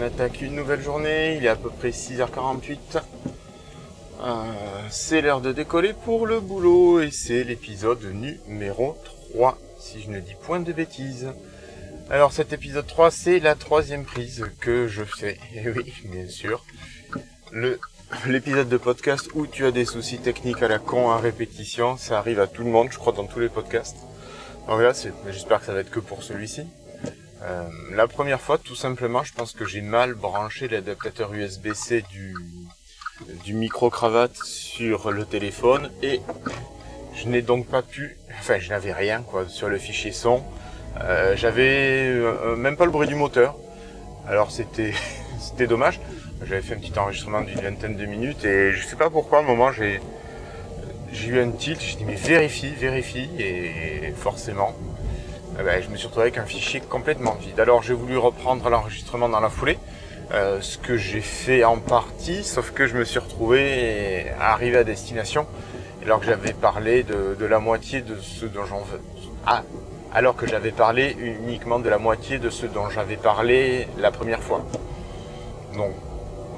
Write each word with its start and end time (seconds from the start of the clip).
On 0.00 0.02
attaque 0.02 0.40
une 0.40 0.54
nouvelle 0.54 0.80
journée, 0.80 1.36
il 1.36 1.44
est 1.44 1.48
à 1.48 1.56
peu 1.56 1.68
près 1.68 1.90
6h48. 1.90 2.78
Euh, 4.22 4.52
c'est 4.88 5.20
l'heure 5.20 5.42
de 5.42 5.52
décoller 5.52 5.92
pour 5.92 6.26
le 6.26 6.40
boulot 6.40 7.02
et 7.02 7.10
c'est 7.10 7.44
l'épisode 7.44 8.02
numéro 8.04 8.96
3, 9.34 9.58
si 9.78 10.00
je 10.00 10.08
ne 10.08 10.20
dis 10.20 10.34
point 10.40 10.60
de 10.60 10.72
bêtises. 10.72 11.28
Alors 12.08 12.32
cet 12.32 12.54
épisode 12.54 12.86
3, 12.86 13.10
c'est 13.10 13.40
la 13.40 13.54
troisième 13.54 14.06
prise 14.06 14.46
que 14.60 14.88
je 14.88 15.04
fais. 15.04 15.38
Et 15.54 15.68
oui, 15.68 15.92
bien 16.06 16.26
sûr. 16.28 16.64
L'épisode 18.26 18.70
de 18.70 18.78
podcast 18.78 19.28
où 19.34 19.46
tu 19.46 19.66
as 19.66 19.70
des 19.70 19.84
soucis 19.84 20.18
techniques 20.18 20.62
à 20.62 20.68
la 20.68 20.78
con 20.78 21.10
à 21.10 21.18
répétition, 21.18 21.98
ça 21.98 22.16
arrive 22.16 22.40
à 22.40 22.46
tout 22.46 22.64
le 22.64 22.70
monde, 22.70 22.88
je 22.90 22.96
crois, 22.96 23.12
dans 23.12 23.26
tous 23.26 23.40
les 23.40 23.50
podcasts. 23.50 23.98
Donc 24.66 24.80
là, 24.80 24.92
j'espère 25.30 25.60
que 25.60 25.66
ça 25.66 25.74
va 25.74 25.80
être 25.80 25.90
que 25.90 26.00
pour 26.00 26.22
celui-ci. 26.22 26.62
Euh, 27.42 27.68
la 27.92 28.06
première 28.06 28.40
fois, 28.40 28.58
tout 28.58 28.74
simplement, 28.74 29.22
je 29.24 29.32
pense 29.32 29.52
que 29.52 29.64
j'ai 29.64 29.80
mal 29.80 30.14
branché 30.14 30.68
l'adaptateur 30.68 31.32
USB-C 31.32 32.04
du, 32.10 32.34
du 33.44 33.54
micro-cravate 33.54 34.36
sur 34.36 35.10
le 35.10 35.24
téléphone 35.24 35.90
et 36.02 36.20
je 37.14 37.28
n'ai 37.28 37.42
donc 37.42 37.66
pas 37.66 37.82
pu, 37.82 38.16
enfin 38.38 38.58
je 38.58 38.68
n'avais 38.70 38.92
rien 38.92 39.22
quoi 39.22 39.48
sur 39.48 39.68
le 39.68 39.78
fichier 39.78 40.12
son. 40.12 40.42
Euh, 41.00 41.34
j'avais 41.36 42.08
euh, 42.08 42.56
même 42.56 42.76
pas 42.76 42.84
le 42.84 42.90
bruit 42.90 43.08
du 43.08 43.14
moteur. 43.14 43.56
Alors 44.26 44.50
c'était 44.50 44.92
c'était 45.40 45.66
dommage. 45.66 46.00
J'avais 46.44 46.62
fait 46.62 46.74
un 46.74 46.78
petit 46.78 46.98
enregistrement 46.98 47.42
d'une 47.42 47.60
vingtaine 47.60 47.96
de 47.96 48.06
minutes 48.06 48.44
et 48.44 48.72
je 48.72 48.86
sais 48.86 48.96
pas 48.96 49.10
pourquoi 49.10 49.38
à 49.38 49.40
un 49.42 49.44
moment 49.44 49.72
j'ai 49.72 50.00
j'ai 51.12 51.28
eu 51.28 51.40
un 51.40 51.50
tilt, 51.50 51.80
j'ai 51.80 51.96
dit 51.96 52.04
mais 52.04 52.14
vérifie, 52.14 52.70
vérifie 52.70 53.28
et 53.38 54.12
forcément 54.16 54.74
eh 55.58 55.62
ben, 55.62 55.82
je 55.82 55.88
me 55.88 55.96
suis 55.96 56.06
retrouvé 56.06 56.26
avec 56.26 56.38
un 56.38 56.44
fichier 56.44 56.80
complètement 56.80 57.34
vide. 57.34 57.58
Alors 57.60 57.82
j'ai 57.82 57.94
voulu 57.94 58.16
reprendre 58.16 58.68
l'enregistrement 58.68 59.28
dans 59.28 59.40
la 59.40 59.50
foulée, 59.50 59.78
euh, 60.32 60.60
ce 60.60 60.78
que 60.78 60.96
j'ai 60.96 61.20
fait 61.20 61.64
en 61.64 61.78
partie, 61.78 62.44
sauf 62.44 62.70
que 62.72 62.86
je 62.86 62.96
me 62.96 63.04
suis 63.04 63.18
retrouvé 63.18 64.26
arrivé 64.38 64.78
à 64.78 64.84
destination 64.84 65.46
alors 66.02 66.20
que 66.20 66.26
j'avais 66.26 66.52
parlé 66.52 67.02
de, 67.02 67.36
de, 67.38 67.44
la 67.44 67.58
moitié 67.58 68.00
de 68.00 68.16
ce 68.20 68.46
dont 68.46 68.64
j'en 68.64 68.80
veux. 68.80 69.00
Ah, 69.46 69.62
alors 70.12 70.34
que 70.34 70.46
j'avais 70.46 70.70
parlé 70.70 71.16
uniquement 71.18 71.78
de 71.78 71.88
la 71.88 71.98
moitié 71.98 72.38
de 72.38 72.50
ce 72.50 72.66
dont 72.66 72.88
j'avais 72.88 73.16
parlé 73.16 73.86
la 73.98 74.10
première 74.10 74.40
fois. 74.40 74.64
Donc 75.76 75.92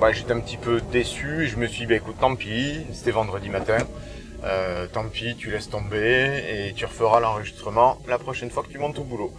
bah, 0.01 0.12
j'étais 0.12 0.33
un 0.33 0.41
petit 0.41 0.56
peu 0.56 0.81
déçu 0.93 1.45
et 1.45 1.47
je 1.49 1.56
me 1.56 1.67
suis 1.67 1.81
dit 1.81 1.87
bah, 1.87 1.95
écoute 1.97 2.17
tant 2.21 2.34
pis, 2.34 2.87
c'était 2.93 3.11
vendredi 3.11 3.49
matin, 3.49 3.79
euh, 4.45 4.87
tant 4.93 5.05
pis 5.05 5.37
tu 5.37 5.51
laisses 5.51 5.71
tomber 5.71 6.43
et 6.48 6.73
tu 6.75 6.85
referas 6.85 7.21
l'enregistrement 7.21 7.98
la 8.09 8.19
prochaine 8.19 8.51
fois 8.51 8.62
que 8.62 8.69
tu 8.69 8.79
montes 8.79 8.99
au 8.99 9.05
boulot. 9.05 9.33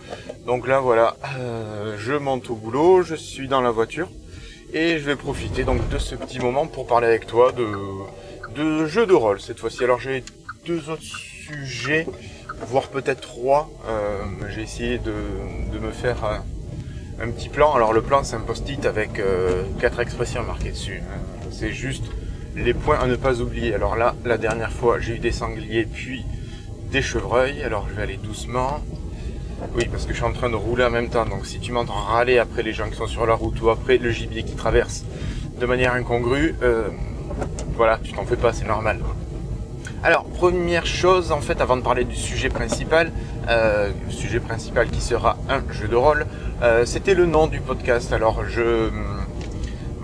Donc 0.46 0.68
là 0.68 0.80
voilà, 0.80 1.16
euh, 1.38 1.96
je 2.00 2.14
monte 2.14 2.50
au 2.50 2.56
boulot, 2.56 3.02
je 3.04 3.16
suis 3.16 3.48
dans 3.48 3.62
la 3.62 3.72
voiture 3.72 4.10
et 4.74 4.98
je 5.00 5.06
vais 5.06 5.16
profiter 5.16 5.64
donc 5.64 5.88
de 5.90 5.98
ce 5.98 6.16
petit 6.16 6.40
moment 6.40 6.68
pour 6.68 6.88
parler 6.88 7.08
avec 7.08 7.28
toi 7.28 7.52
de, 7.52 7.68
de 8.56 8.86
jeux 8.86 9.06
de 9.06 9.14
rôle 9.14 9.40
cette 9.42 9.60
fois-ci. 9.60 9.84
Alors 9.84 10.00
j'ai 10.00 10.24
deux 10.66 10.90
autres 10.90 11.04
sujets, 11.04 12.08
voire 12.68 12.88
peut-être 12.88 13.22
trois. 13.22 13.70
Euh, 13.88 14.24
j'ai 14.50 14.62
essayé 14.62 14.98
de, 14.98 15.14
de 15.74 15.80
me 15.80 15.92
faire 15.92 16.42
un 17.22 17.30
petit 17.30 17.50
plan. 17.50 17.74
Alors 17.74 17.94
le 17.94 18.02
plan 18.02 18.24
c'est 18.24 18.36
un 18.36 18.40
post-it 18.42 18.86
avec 18.86 19.20
euh, 19.20 19.64
quatre 19.80 20.00
expressions 20.00 20.44
marquées 20.44 20.72
dessus. 20.72 21.02
Hein. 21.02 21.22
C'est 21.52 21.72
juste 21.72 22.06
les 22.56 22.74
points 22.74 23.00
à 23.00 23.08
ne 23.08 23.16
pas 23.16 23.42
oublier. 23.42 23.74
Alors 23.74 23.96
là, 23.96 24.16
la 24.26 24.38
dernière 24.38 24.72
fois 24.72 25.00
j'ai 25.00 25.16
eu 25.16 25.20
des 25.20 25.32
sangliers 25.32 25.86
puis 25.86 26.26
des 26.92 27.02
chevreuils. 27.02 27.64
Alors 27.64 27.88
je 27.90 27.96
vais 27.96 28.04
aller 28.04 28.18
doucement. 28.18 28.80
Oui, 29.76 29.88
parce 29.90 30.06
que 30.06 30.12
je 30.12 30.18
suis 30.18 30.26
en 30.26 30.34
train 30.34 30.50
de 30.50 30.56
rouler 30.56 30.84
en 30.84 30.90
même 30.90 31.10
temps. 31.10 31.26
Donc 31.26 31.46
si 31.46 31.60
tu 31.60 31.72
m'entends 31.72 31.94
râler 31.94 32.38
après 32.38 32.64
les 32.64 32.74
gens 32.74 32.90
qui 32.90 32.96
sont 32.96 33.08
sur 33.08 33.26
la 33.26 33.34
route 33.34 33.62
ou 33.62 33.70
après 33.70 33.98
le 33.98 34.12
gibier 34.12 34.44
qui 34.44 34.56
traverse 34.56 35.06
de 35.60 35.66
manière 35.66 35.94
incongrue, 35.94 36.56
euh, 36.62 36.90
voilà, 37.76 38.00
tu 38.04 38.12
t'en 38.14 38.26
fais 38.26 38.36
pas, 38.36 38.54
c'est 38.54 38.68
normal. 38.68 39.00
Alors, 40.04 40.26
première 40.26 40.86
chose, 40.86 41.32
en 41.32 41.40
fait, 41.40 41.62
avant 41.62 41.78
de 41.78 41.82
parler 41.82 42.04
du 42.04 42.16
sujet 42.18 42.50
principal, 42.50 43.12
euh, 43.48 43.90
sujet 44.10 44.42
principal 44.42 44.90
qui 44.90 45.00
sera 45.00 45.38
un 45.48 45.62
jeu 45.72 45.88
de 45.88 45.96
rôle, 45.96 46.26
euh, 46.62 46.86
c'était 46.86 47.14
le 47.14 47.26
nom 47.26 47.48
du 47.48 47.62
podcast. 47.62 48.12
Alors, 48.12 48.44
je, 48.46 48.90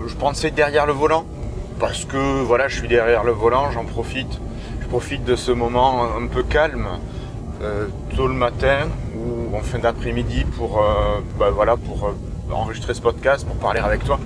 je 0.06 0.14
pensais 0.14 0.50
derrière 0.50 0.86
le 0.86 0.94
volant, 0.94 1.26
parce 1.80 2.04
que 2.04 2.42
voilà, 2.42 2.68
je 2.68 2.76
suis 2.76 2.88
derrière 2.88 3.24
le 3.24 3.32
volant, 3.32 3.72
j'en 3.72 3.84
profite. 3.84 4.38
Je 4.80 4.86
profite 4.86 5.24
de 5.24 5.34
ce 5.34 5.50
moment 5.50 6.04
un 6.16 6.26
peu 6.26 6.42
calme, 6.44 6.86
euh, 7.62 7.86
tôt 8.14 8.28
le 8.28 8.34
matin 8.34 8.88
ou 9.16 9.56
en 9.56 9.62
fin 9.62 9.78
d'après-midi 9.78 10.44
pour, 10.56 10.84
bah, 11.38 11.50
voilà, 11.50 11.76
pour 11.76 12.12
enregistrer 12.52 12.94
ce 12.94 13.00
podcast, 13.00 13.46
pour 13.46 13.56
parler 13.56 13.80
avec 13.80 14.04
toi. 14.04 14.20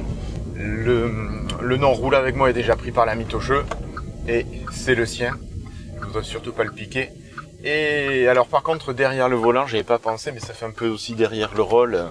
Le, 0.57 1.77
nom 1.77 1.93
roule 1.93 2.15
avec 2.15 2.37
moi 2.37 2.51
est 2.51 2.55
déjà 2.55 2.77
pris 2.77 2.93
par 2.93 3.07
la 3.07 3.15
mythocheux 3.15 3.65
et 4.29 4.47
c'est 4.71 4.95
le 4.95 5.07
sien 5.07 5.33
surtout 6.23 6.53
pas 6.53 6.65
le 6.65 6.71
piquer. 6.71 7.11
Et 7.63 8.29
alors 8.29 8.47
par 8.47 8.63
contre 8.63 8.93
derrière 8.93 9.29
le 9.29 9.37
volant, 9.37 9.67
j'avais 9.67 9.85
pas 9.85 9.99
pensé, 9.99 10.33
mais 10.33 10.41
ça 10.41 10.53
fait 10.53 10.67
un 10.67 10.71
peu 10.71 10.87
aussi 10.87 11.15
derrière 11.15 11.55
le 11.55 11.63
rôle, 11.63 11.95
euh, 11.95 12.07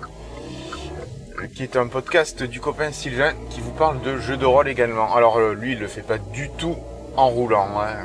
qui 1.48 1.64
est 1.64 1.76
un 1.76 1.88
podcast 1.88 2.44
du 2.44 2.60
copain 2.60 2.92
Sylvain 2.92 3.34
qui 3.50 3.60
vous 3.62 3.72
parle 3.72 4.02
de 4.02 4.18
jeux 4.18 4.38
de 4.38 4.46
rôle 4.46 4.68
également. 4.68 5.16
Alors 5.16 5.38
euh, 5.38 5.54
lui, 5.54 5.74
il 5.74 5.80
le 5.80 5.88
fait 5.88 6.02
pas 6.02 6.18
du 6.18 6.50
tout 6.58 6.76
en 7.18 7.30
roulant. 7.30 7.68
Hein. 7.80 7.96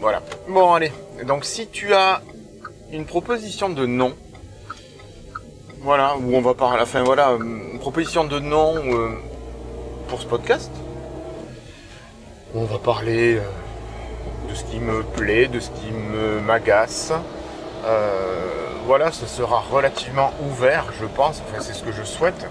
Voilà. 0.00 0.22
Bon 0.48 0.74
allez. 0.74 0.92
Donc 1.26 1.44
si 1.44 1.68
tu 1.68 1.94
as 1.94 2.22
une 2.92 3.04
proposition 3.04 3.68
de 3.68 3.86
nom, 3.86 4.14
voilà, 5.80 6.16
où 6.16 6.34
on 6.34 6.40
va 6.40 6.54
parler 6.54 6.76
à 6.76 6.80
la 6.80 6.86
fin, 6.86 7.02
voilà, 7.02 7.30
une 7.40 7.78
proposition 7.78 8.24
de 8.24 8.38
nom 8.38 8.74
euh, 8.76 9.10
pour 10.08 10.20
ce 10.20 10.26
podcast. 10.26 10.70
On 12.54 12.64
va 12.64 12.78
parler 12.78 13.40
de 14.48 14.54
ce 14.54 14.64
qui 14.64 14.78
me 14.78 15.02
plaît, 15.02 15.48
de 15.48 15.60
ce 15.60 15.70
qui 15.70 15.90
me 15.92 16.40
m'agace. 16.40 17.12
Euh, 17.84 18.67
voilà, 18.88 19.12
ce 19.12 19.26
sera 19.26 19.62
relativement 19.70 20.32
ouvert, 20.48 20.86
je 20.98 21.04
pense. 21.04 21.42
Enfin, 21.46 21.60
c'est 21.60 21.74
ce 21.74 21.82
que 21.82 21.92
je 21.92 22.04
souhaite. 22.04 22.48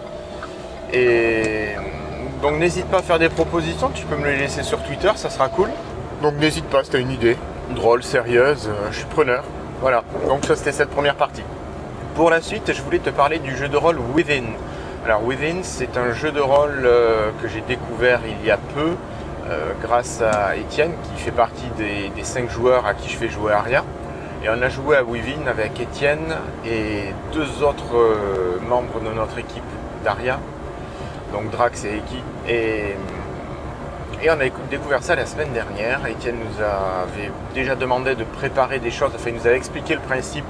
Et 0.93 1.69
donc, 2.43 2.59
n'hésite 2.59 2.85
pas 2.85 2.99
à 2.99 3.01
faire 3.01 3.17
des 3.17 3.29
propositions. 3.29 3.89
Tu 3.89 4.05
peux 4.05 4.15
me 4.15 4.27
les 4.27 4.37
laisser 4.37 4.61
sur 4.61 4.83
Twitter, 4.83 5.09
ça 5.15 5.31
sera 5.31 5.49
cool. 5.49 5.69
Donc, 6.21 6.35
n'hésite 6.35 6.65
pas 6.65 6.83
si 6.83 6.91
tu 6.91 6.97
as 6.97 6.99
une 6.99 7.09
idée 7.09 7.37
drôle, 7.71 8.03
sérieuse, 8.03 8.69
euh, 8.69 8.89
je 8.91 8.97
suis 8.97 9.07
preneur. 9.07 9.43
Voilà. 9.81 10.03
Donc, 10.27 10.45
ça, 10.45 10.55
c'était 10.55 10.73
cette 10.73 10.91
première 10.91 11.15
partie. 11.15 11.41
Pour 12.13 12.29
la 12.29 12.39
suite, 12.39 12.71
je 12.71 12.83
voulais 12.83 12.99
te 12.99 13.09
parler 13.09 13.39
du 13.39 13.57
jeu 13.57 13.67
de 13.67 13.77
rôle 13.77 13.97
Within. 14.13 14.45
Alors, 15.05 15.25
Within, 15.25 15.63
c'est 15.63 15.97
un 15.97 16.13
jeu 16.13 16.31
de 16.31 16.39
rôle 16.39 16.83
euh, 16.85 17.31
que 17.41 17.47
j'ai 17.47 17.61
découvert 17.61 18.19
il 18.27 18.45
y 18.45 18.51
a 18.51 18.57
peu. 18.75 18.91
Euh, 19.49 19.71
grâce 19.81 20.21
à 20.21 20.55
Étienne 20.55 20.91
qui 21.03 21.23
fait 21.23 21.31
partie 21.31 21.69
des, 21.77 22.11
cinq 22.23 22.51
joueurs 22.51 22.85
à 22.85 22.93
qui 22.93 23.09
je 23.09 23.17
fais 23.17 23.29
jouer 23.29 23.53
Aria. 23.53 23.83
Et 24.43 24.49
on 24.49 24.61
a 24.61 24.69
joué 24.69 24.97
à 24.97 25.03
Within 25.03 25.47
avec 25.47 25.79
Étienne 25.79 26.35
et 26.65 27.05
deux 27.33 27.63
autres 27.63 27.95
euh, 27.95 28.59
membres 28.67 28.99
de 28.99 29.13
notre 29.13 29.39
équipe 29.39 29.63
d'Aria, 30.03 30.39
donc 31.33 31.49
Drax 31.49 31.85
et 31.85 31.97
Eki. 31.97 32.21
Et, 32.47 32.95
et, 34.23 34.29
on 34.29 34.39
a 34.39 34.49
découvert 34.69 35.01
ça 35.01 35.15
la 35.15 35.25
semaine 35.25 35.51
dernière. 35.53 36.05
Étienne 36.05 36.35
nous 36.37 36.61
avait 36.61 37.31
déjà 37.55 37.75
demandé 37.75 38.15
de 38.15 38.23
préparer 38.23 38.79
des 38.79 38.91
choses, 38.91 39.11
enfin 39.15 39.29
il 39.29 39.35
nous 39.35 39.47
avait 39.47 39.57
expliqué 39.57 39.95
le 39.95 40.01
principe 40.01 40.45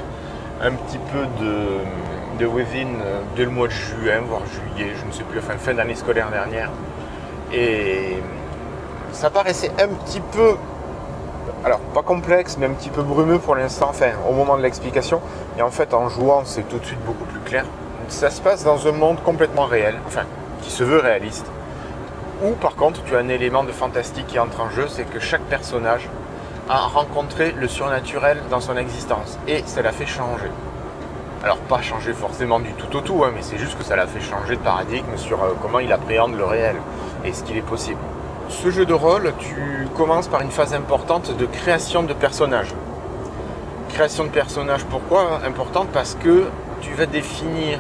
un 0.62 0.72
petit 0.72 1.00
peu 1.12 1.26
de, 1.44 2.46
de 2.46 2.46
euh, 2.46 3.22
dès 3.36 3.46
le 3.46 3.52
mois 3.52 3.68
de 3.68 3.74
juin, 3.74 4.22
voire 4.28 4.42
juillet, 4.46 4.92
je 5.00 5.06
ne 5.06 5.12
sais 5.12 5.24
plus, 5.24 5.40
enfin 5.40 5.58
fin 5.58 5.74
d'année 5.74 5.96
scolaire 5.96 6.30
dernière. 6.30 6.72
Et 7.54 8.18
ça 9.12 9.30
paraissait 9.30 9.72
un 9.80 9.88
petit 9.88 10.20
peu, 10.20 10.56
alors 11.68 11.80
pas 11.80 12.02
complexe, 12.02 12.56
mais 12.58 12.66
un 12.66 12.72
petit 12.72 12.90
peu 12.90 13.04
brumeux 13.04 13.40
pour 13.40 13.54
l'instant, 13.54 13.88
enfin 13.90 14.12
au 14.30 14.32
moment 14.32 14.56
de 14.56 14.62
l'explication. 14.62 15.20
Et 15.58 15.62
en 15.62 15.70
fait, 15.70 15.94
en 15.94 16.08
jouant, 16.08 16.44
c'est 16.46 16.66
tout 16.70 16.80
de 16.80 16.86
suite 16.86 17.04
beaucoup 17.06 17.26
plus 17.26 17.42
clair. 17.42 17.66
Ça 18.08 18.30
se 18.30 18.40
passe 18.40 18.64
dans 18.64 18.88
un 18.88 18.94
monde 18.94 19.22
complètement 19.22 19.66
réel, 19.66 19.96
enfin 20.08 20.22
qui 20.62 20.72
se 20.72 20.86
veut 20.86 21.00
réaliste. 21.00 21.46
Ou 22.42 22.52
par 22.52 22.76
contre, 22.78 23.04
tu 23.04 23.18
as 23.18 23.20
un 23.20 23.28
élément 23.28 23.66
de 23.66 23.74
fantastique 23.74 24.28
qui 24.28 24.40
entre 24.40 24.62
en 24.62 24.70
jeu, 24.70 24.86
c'est 24.88 25.04
que 25.04 25.20
chaque 25.20 25.42
personnage 25.42 26.08
a 26.70 26.88
rencontré 26.88 27.52
le 27.52 27.68
surnaturel 27.68 28.38
dans 28.50 28.62
son 28.62 28.78
existence. 28.78 29.38
Et 29.50 29.62
ça 29.66 29.82
l'a 29.82 29.92
fait 29.92 30.06
changer. 30.06 30.50
Alors 31.44 31.58
pas 31.58 31.82
changer 31.82 32.14
forcément 32.14 32.62
du 32.62 32.72
tout 32.74 32.96
au 32.96 33.02
tout, 33.02 33.26
hein, 33.26 33.32
mais 33.36 33.42
c'est 33.42 33.58
juste 33.58 33.78
que 33.78 33.84
ça 33.84 33.98
l'a 33.98 34.08
fait 34.08 34.22
changer 34.22 34.56
de 34.56 34.62
paradigme 34.62 35.18
sur 35.18 35.44
euh, 35.44 35.50
comment 35.62 35.80
il 35.80 35.92
appréhende 35.92 36.38
le 36.38 36.46
réel 36.46 36.78
et 37.26 37.34
ce 37.34 37.44
qu'il 37.44 37.58
est 37.58 37.62
possible 37.62 38.00
ce 38.50 38.72
jeu 38.72 38.86
de 38.86 38.94
rôle, 38.94 39.34
tu 39.40 39.88
commences 39.96 40.28
par 40.28 40.42
une 40.42 40.52
phase 40.52 40.74
importante 40.74 41.36
de 41.36 41.46
création 41.46 42.04
de 42.04 42.14
personnages. 42.14 42.74
Création 43.90 44.24
de 44.26 44.30
personnages, 44.30 44.86
pourquoi 44.86 45.42
importante? 45.46 45.90
Parce 45.94 46.16
que 46.16 46.46
tu 46.82 46.94
vas 46.94 47.06
définir, 47.06 47.80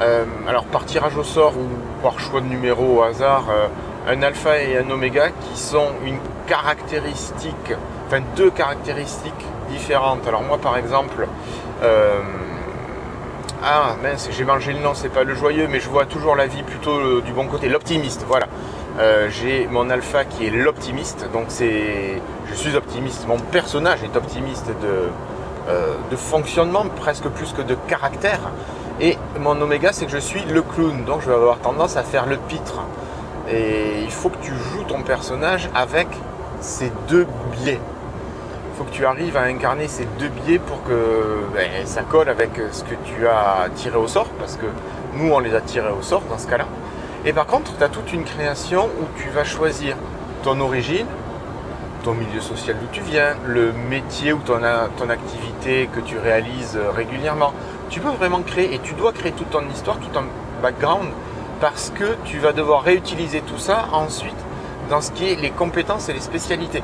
euh, 0.00 0.24
alors 0.48 0.64
par 0.64 0.84
tirage 0.84 1.16
au 1.16 1.24
sort 1.24 1.52
ou 1.56 2.02
par 2.02 2.18
choix 2.18 2.40
de 2.40 2.46
numéro 2.46 2.98
au 2.98 3.02
hasard, 3.02 3.44
euh, 3.50 3.68
un 4.08 4.22
alpha 4.22 4.58
et 4.58 4.78
un 4.78 4.90
oméga 4.90 5.30
qui 5.30 5.58
sont 5.58 5.88
une 6.04 6.18
caractéristique, 6.46 7.72
enfin 8.06 8.20
deux 8.36 8.50
caractéristiques 8.50 9.32
différentes. 9.70 10.26
Alors 10.26 10.42
moi 10.42 10.58
par 10.58 10.76
exemple, 10.76 11.26
euh, 11.82 12.20
ah 13.62 13.96
mince, 14.02 14.28
j'ai 14.30 14.44
mangé 14.44 14.72
le 14.72 14.80
nom, 14.80 14.92
c'est 14.94 15.08
pas 15.08 15.24
le 15.24 15.34
joyeux, 15.34 15.68
mais 15.70 15.80
je 15.80 15.88
vois 15.88 16.04
toujours 16.04 16.36
la 16.36 16.46
vie 16.46 16.62
plutôt 16.62 17.20
du 17.22 17.32
bon 17.32 17.46
côté, 17.46 17.68
l'optimiste, 17.68 18.24
voilà. 18.28 18.46
Euh, 19.00 19.28
j'ai 19.28 19.66
mon 19.66 19.90
alpha 19.90 20.24
qui 20.24 20.46
est 20.46 20.50
l'optimiste, 20.50 21.26
donc 21.32 21.46
c'est, 21.48 22.22
je 22.46 22.54
suis 22.54 22.76
optimiste, 22.76 23.26
mon 23.26 23.38
personnage 23.38 24.04
est 24.04 24.16
optimiste 24.16 24.68
de, 24.68 25.08
euh, 25.68 25.94
de 26.12 26.16
fonctionnement 26.16 26.84
presque 27.00 27.26
plus 27.28 27.52
que 27.52 27.62
de 27.62 27.74
caractère. 27.88 28.38
Et 29.00 29.18
mon 29.40 29.60
oméga, 29.60 29.92
c'est 29.92 30.06
que 30.06 30.12
je 30.12 30.18
suis 30.18 30.44
le 30.44 30.62
clown, 30.62 31.04
donc 31.04 31.22
je 31.22 31.28
vais 31.28 31.34
avoir 31.34 31.58
tendance 31.58 31.96
à 31.96 32.04
faire 32.04 32.26
le 32.26 32.36
pitre. 32.36 32.82
Et 33.50 34.00
il 34.02 34.12
faut 34.12 34.28
que 34.28 34.38
tu 34.40 34.52
joues 34.52 34.84
ton 34.86 35.02
personnage 35.02 35.68
avec 35.74 36.06
ces 36.60 36.92
deux 37.08 37.26
biais. 37.50 37.80
Il 38.72 38.78
faut 38.78 38.84
que 38.84 38.92
tu 38.92 39.04
arrives 39.04 39.36
à 39.36 39.42
incarner 39.42 39.88
ces 39.88 40.04
deux 40.20 40.28
biais 40.28 40.60
pour 40.60 40.84
que 40.84 41.44
ben, 41.52 41.84
ça 41.84 42.02
colle 42.02 42.28
avec 42.28 42.50
ce 42.70 42.84
que 42.84 42.94
tu 43.04 43.26
as 43.26 43.68
tiré 43.74 43.96
au 43.96 44.06
sort, 44.06 44.28
parce 44.38 44.54
que 44.54 44.66
nous, 45.16 45.32
on 45.32 45.40
les 45.40 45.54
a 45.54 45.60
tirés 45.60 45.90
au 45.90 46.02
sort 46.02 46.22
dans 46.30 46.38
ce 46.38 46.46
cas-là. 46.46 46.66
Et 47.26 47.32
par 47.32 47.46
contre, 47.46 47.74
tu 47.76 47.82
as 47.82 47.88
toute 47.88 48.12
une 48.12 48.24
création 48.24 48.84
où 49.00 49.18
tu 49.18 49.30
vas 49.30 49.44
choisir 49.44 49.96
ton 50.42 50.60
origine, 50.60 51.06
ton 52.02 52.12
milieu 52.12 52.40
social 52.40 52.76
d'où 52.78 52.86
tu 52.92 53.00
viens, 53.00 53.34
le 53.46 53.72
métier 53.72 54.34
ou 54.34 54.38
ton, 54.40 54.60
ton 54.98 55.08
activité 55.08 55.88
que 55.90 56.00
tu 56.00 56.18
réalises 56.18 56.78
régulièrement. 56.94 57.54
Tu 57.88 58.00
peux 58.00 58.10
vraiment 58.10 58.42
créer 58.42 58.74
et 58.74 58.78
tu 58.78 58.92
dois 58.92 59.12
créer 59.12 59.32
toute 59.32 59.48
ton 59.48 59.66
histoire, 59.72 59.98
tout 59.98 60.10
ton 60.12 60.24
background, 60.60 61.08
parce 61.60 61.90
que 61.94 62.16
tu 62.26 62.38
vas 62.38 62.52
devoir 62.52 62.82
réutiliser 62.82 63.40
tout 63.40 63.58
ça 63.58 63.88
ensuite 63.92 64.36
dans 64.90 65.00
ce 65.00 65.10
qui 65.10 65.30
est 65.30 65.40
les 65.40 65.50
compétences 65.50 66.10
et 66.10 66.12
les 66.12 66.20
spécialités. 66.20 66.82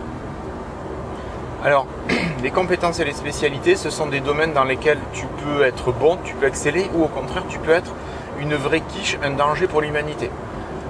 Alors, 1.62 1.86
les 2.42 2.50
compétences 2.50 2.98
et 3.00 3.04
les 3.04 3.12
spécialités, 3.12 3.76
ce 3.76 3.90
sont 3.90 4.06
des 4.06 4.20
domaines 4.20 4.54
dans 4.54 4.64
lesquels 4.64 5.00
tu 5.12 5.26
peux 5.44 5.64
être 5.64 5.92
bon, 5.92 6.16
tu 6.24 6.34
peux 6.34 6.46
exceller, 6.46 6.88
ou 6.94 7.04
au 7.04 7.08
contraire, 7.08 7.44
tu 7.50 7.58
peux 7.58 7.72
être 7.72 7.92
une 8.40 8.54
vraie 8.54 8.80
quiche, 8.80 9.18
un 9.22 9.30
danger 9.30 9.66
pour 9.66 9.80
l'humanité. 9.82 10.30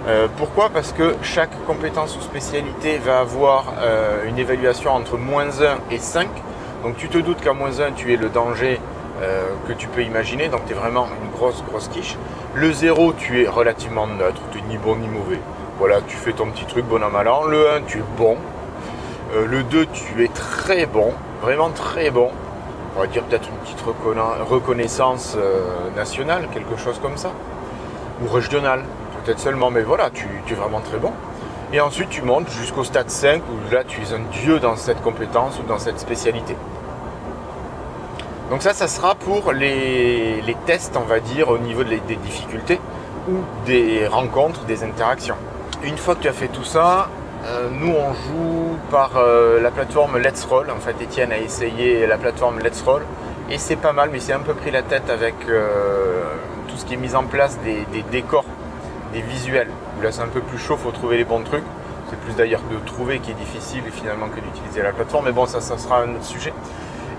Euh, 0.09 0.29
pourquoi? 0.39 0.71
Parce 0.71 0.93
que 0.93 1.17
chaque 1.23 1.51
compétence 1.67 2.17
ou 2.17 2.21
spécialité 2.23 2.99
va 2.99 3.19
avoir 3.19 3.75
euh, 3.81 4.25
une 4.27 4.39
évaluation 4.39 4.93
entre 4.93 5.19
moins 5.19 5.61
1 5.61 5.79
et 5.91 5.99
5. 5.99 6.29
Donc 6.83 6.97
tu 6.97 7.09
te 7.09 7.19
doutes 7.19 7.41
qu'à 7.41 7.53
moins 7.53 7.81
1, 7.81 7.93
tu 7.93 8.13
es 8.15 8.17
le 8.17 8.29
danger 8.29 8.81
euh, 9.21 9.49
que 9.69 9.73
tu 9.75 9.89
peux 9.89 10.03
imaginer, 10.03 10.49
donc 10.49 10.65
tu 10.67 10.73
es 10.73 10.77
vraiment 10.77 11.07
une 11.23 11.31
grosse, 11.31 11.63
grosse 11.69 11.89
quiche. 11.89 12.17
Le 12.55 12.73
0, 12.73 13.13
tu 13.15 13.43
es 13.43 13.49
relativement 13.49 14.07
neutre, 14.07 14.41
tu 14.53 14.59
es 14.59 14.63
ni 14.63 14.79
bon 14.79 14.97
ni 14.97 15.09
mauvais. 15.09 15.41
Voilà, 15.79 16.01
tu 16.07 16.17
fais 16.17 16.33
ton 16.33 16.47
petit 16.47 16.65
truc 16.65 16.87
bon 16.87 17.03
à 17.03 17.11
mal 17.11 17.29
an. 17.29 17.45
Le 17.45 17.71
1, 17.71 17.83
tu 17.83 17.99
es 17.99 18.05
bon. 18.17 18.37
le 19.35 19.63
2, 19.63 19.87
tu 19.87 20.25
es 20.25 20.29
très 20.29 20.87
bon, 20.87 21.13
vraiment 21.43 21.71
très 21.71 22.11
bon 22.11 22.31
on 22.97 23.01
va 23.01 23.07
dire 23.07 23.23
peut-être 23.25 23.49
une 23.49 23.57
petite 23.57 23.81
reconnaissance 23.81 25.37
euh, 25.39 25.91
nationale, 25.97 26.49
quelque 26.53 26.77
chose 26.77 26.99
comme 27.01 27.17
ça, 27.17 27.33
ou 28.23 28.33
régionale, 28.33 28.83
peut-être 29.25 29.39
seulement, 29.39 29.71
mais 29.71 29.83
voilà, 29.83 30.11
tu, 30.11 30.27
es 30.51 30.55
vraiment 30.55 30.81
très 30.81 30.99
bon. 30.99 31.13
Et 31.73 31.81
ensuite, 31.81 32.11
tu 32.11 32.23
montes 32.23 32.51
jusqu'au 32.51 32.83
stade 32.83 33.11
5, 33.11 33.43
où 33.43 33.73
là, 33.73 33.85
tu 33.85 34.01
es 34.01 34.13
un 34.13 34.21
dieu 34.33 34.59
dans 34.59 34.77
cette 34.77 35.01
compétence 35.03 35.59
ou 35.61 35.63
dans 35.63 35.79
cette 35.79 36.01
spécialité. 36.01 36.57
Donc 38.51 38.63
ça, 38.63 38.73
ça 38.75 38.89
sera 38.89 39.15
pour 39.15 39.53
les, 39.53 40.43
tests, 40.67 40.97
on 40.97 41.07
va 41.07 41.21
dire, 41.21 41.49
au 41.49 41.59
niveau 41.59 41.85
des 41.85 42.01
difficultés 42.17 42.81
ou 43.29 43.37
des 43.67 44.09
rencontres, 44.09 44.65
des 44.65 44.83
interactions. 44.83 45.37
Une 45.85 45.97
fois 45.97 46.17
que 46.17 46.23
tu 46.23 46.29
as 46.29 46.33
fait 46.33 46.49
tout 46.49 46.65
ça, 46.65 47.09
euh, 47.47 47.69
nous, 47.73 47.93
on 47.93 48.13
joue 48.13 48.77
par 48.91 49.13
euh, 49.17 49.61
la 49.61 49.71
plateforme 49.71 50.19
Let's 50.19 50.45
Roll. 50.45 50.71
En 50.71 50.79
fait, 50.79 50.95
Etienne 51.03 51.33
a 51.33 51.39
essayé 51.39 52.07
la 52.07 52.19
plateforme 52.19 52.59
Let's 52.61 52.83
Roll 52.83 53.03
et 53.49 53.57
c'est 53.57 53.77
pas 53.77 53.93
mal, 53.93 54.11
mais 54.13 54.21
c'est 54.21 54.35
un 54.35 54.41
peu 54.41 54.53
pris 54.53 54.71
la 54.71 54.83
tête 54.83 55.09
avec 55.09 55.35
euh, 55.49 56.23
tout 56.69 56.77
ce 56.77 56.85
qui 56.85 56.95
est 56.95 56.99
mis 56.99 57.15
en 57.15 57.25
place 57.25 57.59
des, 57.61 58.03
décors, 58.11 58.45
des 59.15 59.23
visuels. 59.23 59.71
Là, 60.03 60.13
c'est 60.13 60.21
un 60.21 60.29
peu 60.29 60.41
plus 60.41 60.59
chaud, 60.59 60.77
faut 60.77 60.91
trouver 60.91 61.17
les 61.17 61.25
bons 61.25 61.43
trucs. 61.43 61.65
C'est 62.11 62.19
plus 62.21 62.35
d'ailleurs 62.35 62.63
de 62.71 62.77
trouver 62.85 63.21
qui 63.21 63.31
est 63.31 63.35
difficile 63.35 63.85
finalement 63.91 64.29
que 64.29 64.41
d'utiliser 64.41 64.83
la 64.83 64.93
plateforme, 64.93 65.27
mais 65.27 65.33
bon, 65.33 65.47
ça, 65.47 65.61
ça 65.61 65.79
sera 65.79 66.03
un 66.03 66.15
autre 66.17 66.25
sujet. 66.25 66.53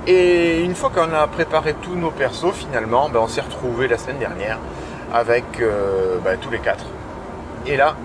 Et 0.06 0.62
une 0.64 0.76
fois 0.76 0.92
qu'on 0.94 1.14
a 1.14 1.28
préparé 1.28 1.74
tous 1.82 1.96
nos 1.96 2.12
persos, 2.12 2.54
finalement, 2.54 3.10
ben, 3.10 3.20
on 3.22 3.28
s'est 3.28 3.42
retrouvé 3.42 3.88
la 3.88 3.98
semaine 3.98 4.20
dernière 4.20 4.60
avec 5.14 5.46
ben, 6.24 6.38
tous 6.40 6.50
les 6.50 6.60
quatre. 6.60 6.86
Et 7.66 7.78
là, 7.78 7.96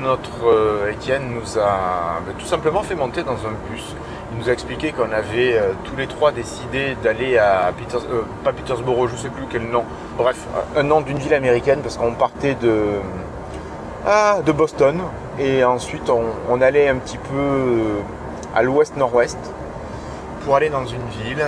notre 0.00 0.46
euh, 0.46 0.90
Étienne 0.92 1.22
nous 1.34 1.58
a 1.58 2.20
ben, 2.26 2.34
tout 2.38 2.46
simplement 2.46 2.82
fait 2.82 2.94
monter 2.94 3.22
dans 3.22 3.32
un 3.32 3.70
bus. 3.70 3.94
Il 4.32 4.38
nous 4.38 4.48
a 4.48 4.52
expliqué 4.52 4.92
qu'on 4.92 5.10
avait 5.12 5.54
euh, 5.54 5.72
tous 5.84 5.96
les 5.96 6.06
trois 6.06 6.32
décidé 6.32 6.96
d'aller 7.02 7.38
à 7.38 7.68
euh, 7.68 8.22
pas 8.44 8.52
Petersboro, 8.52 9.06
je 9.08 9.14
ne 9.14 9.18
sais 9.18 9.28
plus 9.28 9.44
quel 9.50 9.68
nom. 9.68 9.84
Bref, 10.16 10.38
un 10.76 10.82
nom 10.82 11.00
d'une 11.00 11.18
ville 11.18 11.34
américaine 11.34 11.80
parce 11.82 11.96
qu'on 11.96 12.12
partait 12.12 12.54
de, 12.54 13.00
ah, 14.06 14.38
de 14.44 14.52
Boston 14.52 15.00
et 15.38 15.64
ensuite 15.64 16.10
on, 16.10 16.60
allait 16.60 16.88
un 16.88 16.96
petit 16.96 17.18
peu 17.18 18.02
à 18.54 18.62
l'ouest-nord-ouest 18.62 19.38
pour 20.44 20.56
aller 20.56 20.68
dans 20.68 20.84
une 20.84 21.06
ville 21.24 21.42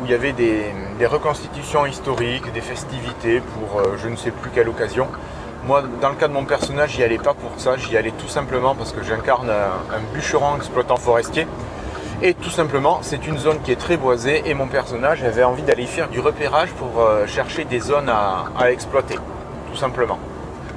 où 0.00 0.04
il 0.04 0.10
y 0.10 0.14
avait 0.14 0.32
des 0.32 1.06
reconstitutions 1.06 1.86
historiques, 1.86 2.52
des 2.52 2.60
festivités 2.60 3.40
pour 3.40 3.82
je 3.96 4.08
ne 4.08 4.16
sais 4.16 4.30
plus 4.30 4.50
quelle 4.50 4.68
occasion. 4.68 5.08
Moi, 5.66 5.82
dans 6.00 6.10
le 6.10 6.14
cas 6.14 6.28
de 6.28 6.32
mon 6.32 6.44
personnage, 6.44 6.90
j'y 6.90 7.02
allais 7.02 7.18
pas 7.18 7.34
pour 7.34 7.50
ça, 7.56 7.76
j'y 7.76 7.96
allais 7.96 8.12
tout 8.12 8.28
simplement 8.28 8.76
parce 8.76 8.92
que 8.92 9.02
j'incarne 9.02 9.50
un, 9.50 10.14
bûcheron 10.14 10.54
exploitant 10.56 10.94
forestier. 10.94 11.44
Et 12.22 12.34
tout 12.34 12.50
simplement, 12.50 13.00
c'est 13.02 13.26
une 13.26 13.36
zone 13.36 13.60
qui 13.64 13.72
est 13.72 13.80
très 13.80 13.96
boisée 13.96 14.48
et 14.48 14.54
mon 14.54 14.68
personnage 14.68 15.24
avait 15.24 15.42
envie 15.42 15.64
d'aller 15.64 15.86
faire 15.86 16.08
du 16.08 16.20
repérage 16.20 16.70
pour 16.70 17.00
euh, 17.00 17.26
chercher 17.26 17.64
des 17.64 17.80
zones 17.80 18.08
à, 18.08 18.70
exploiter, 18.70 19.16
tout 19.68 19.76
simplement. 19.76 20.20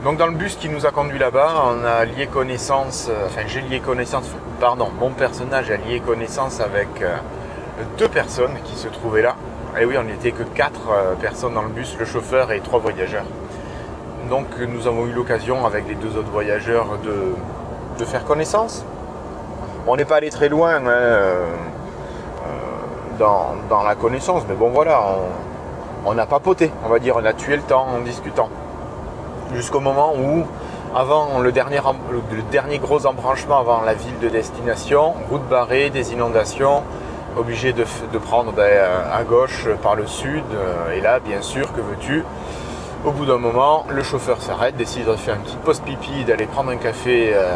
Donc 0.03 0.17
dans 0.17 0.25
le 0.25 0.33
bus 0.33 0.55
qui 0.55 0.69
nous 0.69 0.87
a 0.87 0.89
conduit 0.89 1.19
là-bas, 1.19 1.65
on 1.67 1.85
a 1.85 2.03
lié 2.05 2.25
connaissance, 2.25 3.09
euh, 3.11 3.27
enfin 3.27 3.41
j'ai 3.45 3.61
lié 3.61 3.81
connaissance, 3.81 4.25
pardon, 4.59 4.89
mon 4.99 5.11
personnage 5.11 5.69
a 5.69 5.77
lié 5.77 5.99
connaissance 5.99 6.61
avec 6.61 6.87
euh, 7.03 7.15
deux 7.99 8.09
personnes 8.09 8.55
qui 8.65 8.75
se 8.75 8.87
trouvaient 8.87 9.21
là. 9.21 9.35
Et 9.79 9.85
oui, 9.85 9.95
on 9.99 10.03
n'était 10.03 10.31
que 10.31 10.41
quatre 10.41 10.81
personnes 11.21 11.53
dans 11.53 11.61
le 11.61 11.69
bus, 11.69 11.95
le 11.99 12.05
chauffeur 12.05 12.51
et 12.51 12.59
trois 12.59 12.79
voyageurs. 12.79 13.25
Donc 14.29 14.45
nous 14.59 14.85
avons 14.85 15.07
eu 15.07 15.11
l'occasion 15.11 15.65
avec 15.65 15.87
les 15.87 15.95
deux 15.95 16.15
autres 16.15 16.29
voyageurs 16.31 16.85
de, 17.03 18.05
faire 18.05 18.23
connaissance. 18.25 18.85
On 19.87 19.95
n'est 19.95 20.05
pas 20.05 20.17
allé 20.17 20.29
très 20.29 20.49
loin 20.49 20.75
hein, 20.75 20.87
euh, 20.87 21.47
euh, 23.21 23.55
dans, 23.69 23.83
la 23.83 23.95
connaissance, 23.95 24.43
mais 24.47 24.55
bon 24.55 24.69
voilà, 24.69 25.01
on, 26.05 26.17
a 26.17 26.25
papoté, 26.25 26.71
on 26.85 26.89
va 26.89 26.99
dire, 26.99 27.15
on 27.17 27.25
a 27.25 27.33
tué 27.33 27.55
le 27.55 27.63
temps 27.63 27.87
en 27.87 28.01
discutant. 28.01 28.49
Jusqu'au 29.53 29.79
moment 29.79 30.13
où, 30.15 30.45
avant 30.95 31.39
le 31.39 31.51
dernier, 31.51 31.79
gros 32.77 33.05
embranchement 33.05 33.59
avant 33.59 33.81
la 33.81 33.95
ville 33.95 34.19
de 34.21 34.29
destination, 34.29 35.13
route 35.29 35.47
barrée, 35.49 35.89
des 35.89 36.13
inondations, 36.13 36.83
obligé 37.35 37.73
de, 37.73 37.83
prendre 38.19 38.51
ben, 38.53 38.79
à 39.11 39.23
gauche 39.23 39.67
par 39.81 39.95
le 39.95 40.05
sud, 40.05 40.43
euh, 40.53 40.95
et 40.95 41.01
là 41.01 41.19
bien 41.19 41.41
sûr, 41.41 41.73
que 41.73 41.81
veux-tu 41.81 42.23
au 43.05 43.11
bout 43.11 43.25
d'un 43.25 43.37
moment, 43.37 43.85
le 43.89 44.03
chauffeur 44.03 44.41
s'arrête, 44.41 44.75
décide 44.75 45.05
de 45.05 45.15
faire 45.15 45.35
une 45.35 45.41
petite 45.41 45.59
pause 45.59 45.79
pipi, 45.79 46.25
d'aller 46.25 46.45
prendre 46.45 46.71
un 46.71 46.77
café 46.77 47.31
euh, 47.33 47.55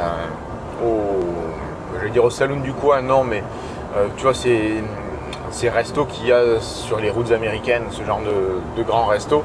au, 0.84 2.30
saloon 2.30 2.62
du 2.62 2.74
coin, 2.74 3.02
non, 3.02 3.24
mais 3.24 3.44
euh, 3.98 4.08
tu 4.16 4.24
vois, 4.24 4.34
ces, 4.34 4.76
ces 5.52 5.70
restos 5.70 6.06
qu'il 6.06 6.28
y 6.28 6.32
a 6.32 6.60
sur 6.62 7.00
les 7.00 7.10
routes 7.10 7.32
américaines, 7.32 7.84
ce 7.92 8.04
genre 8.04 8.22
de, 8.22 8.84
grands 8.84 9.06
restos. 9.06 9.44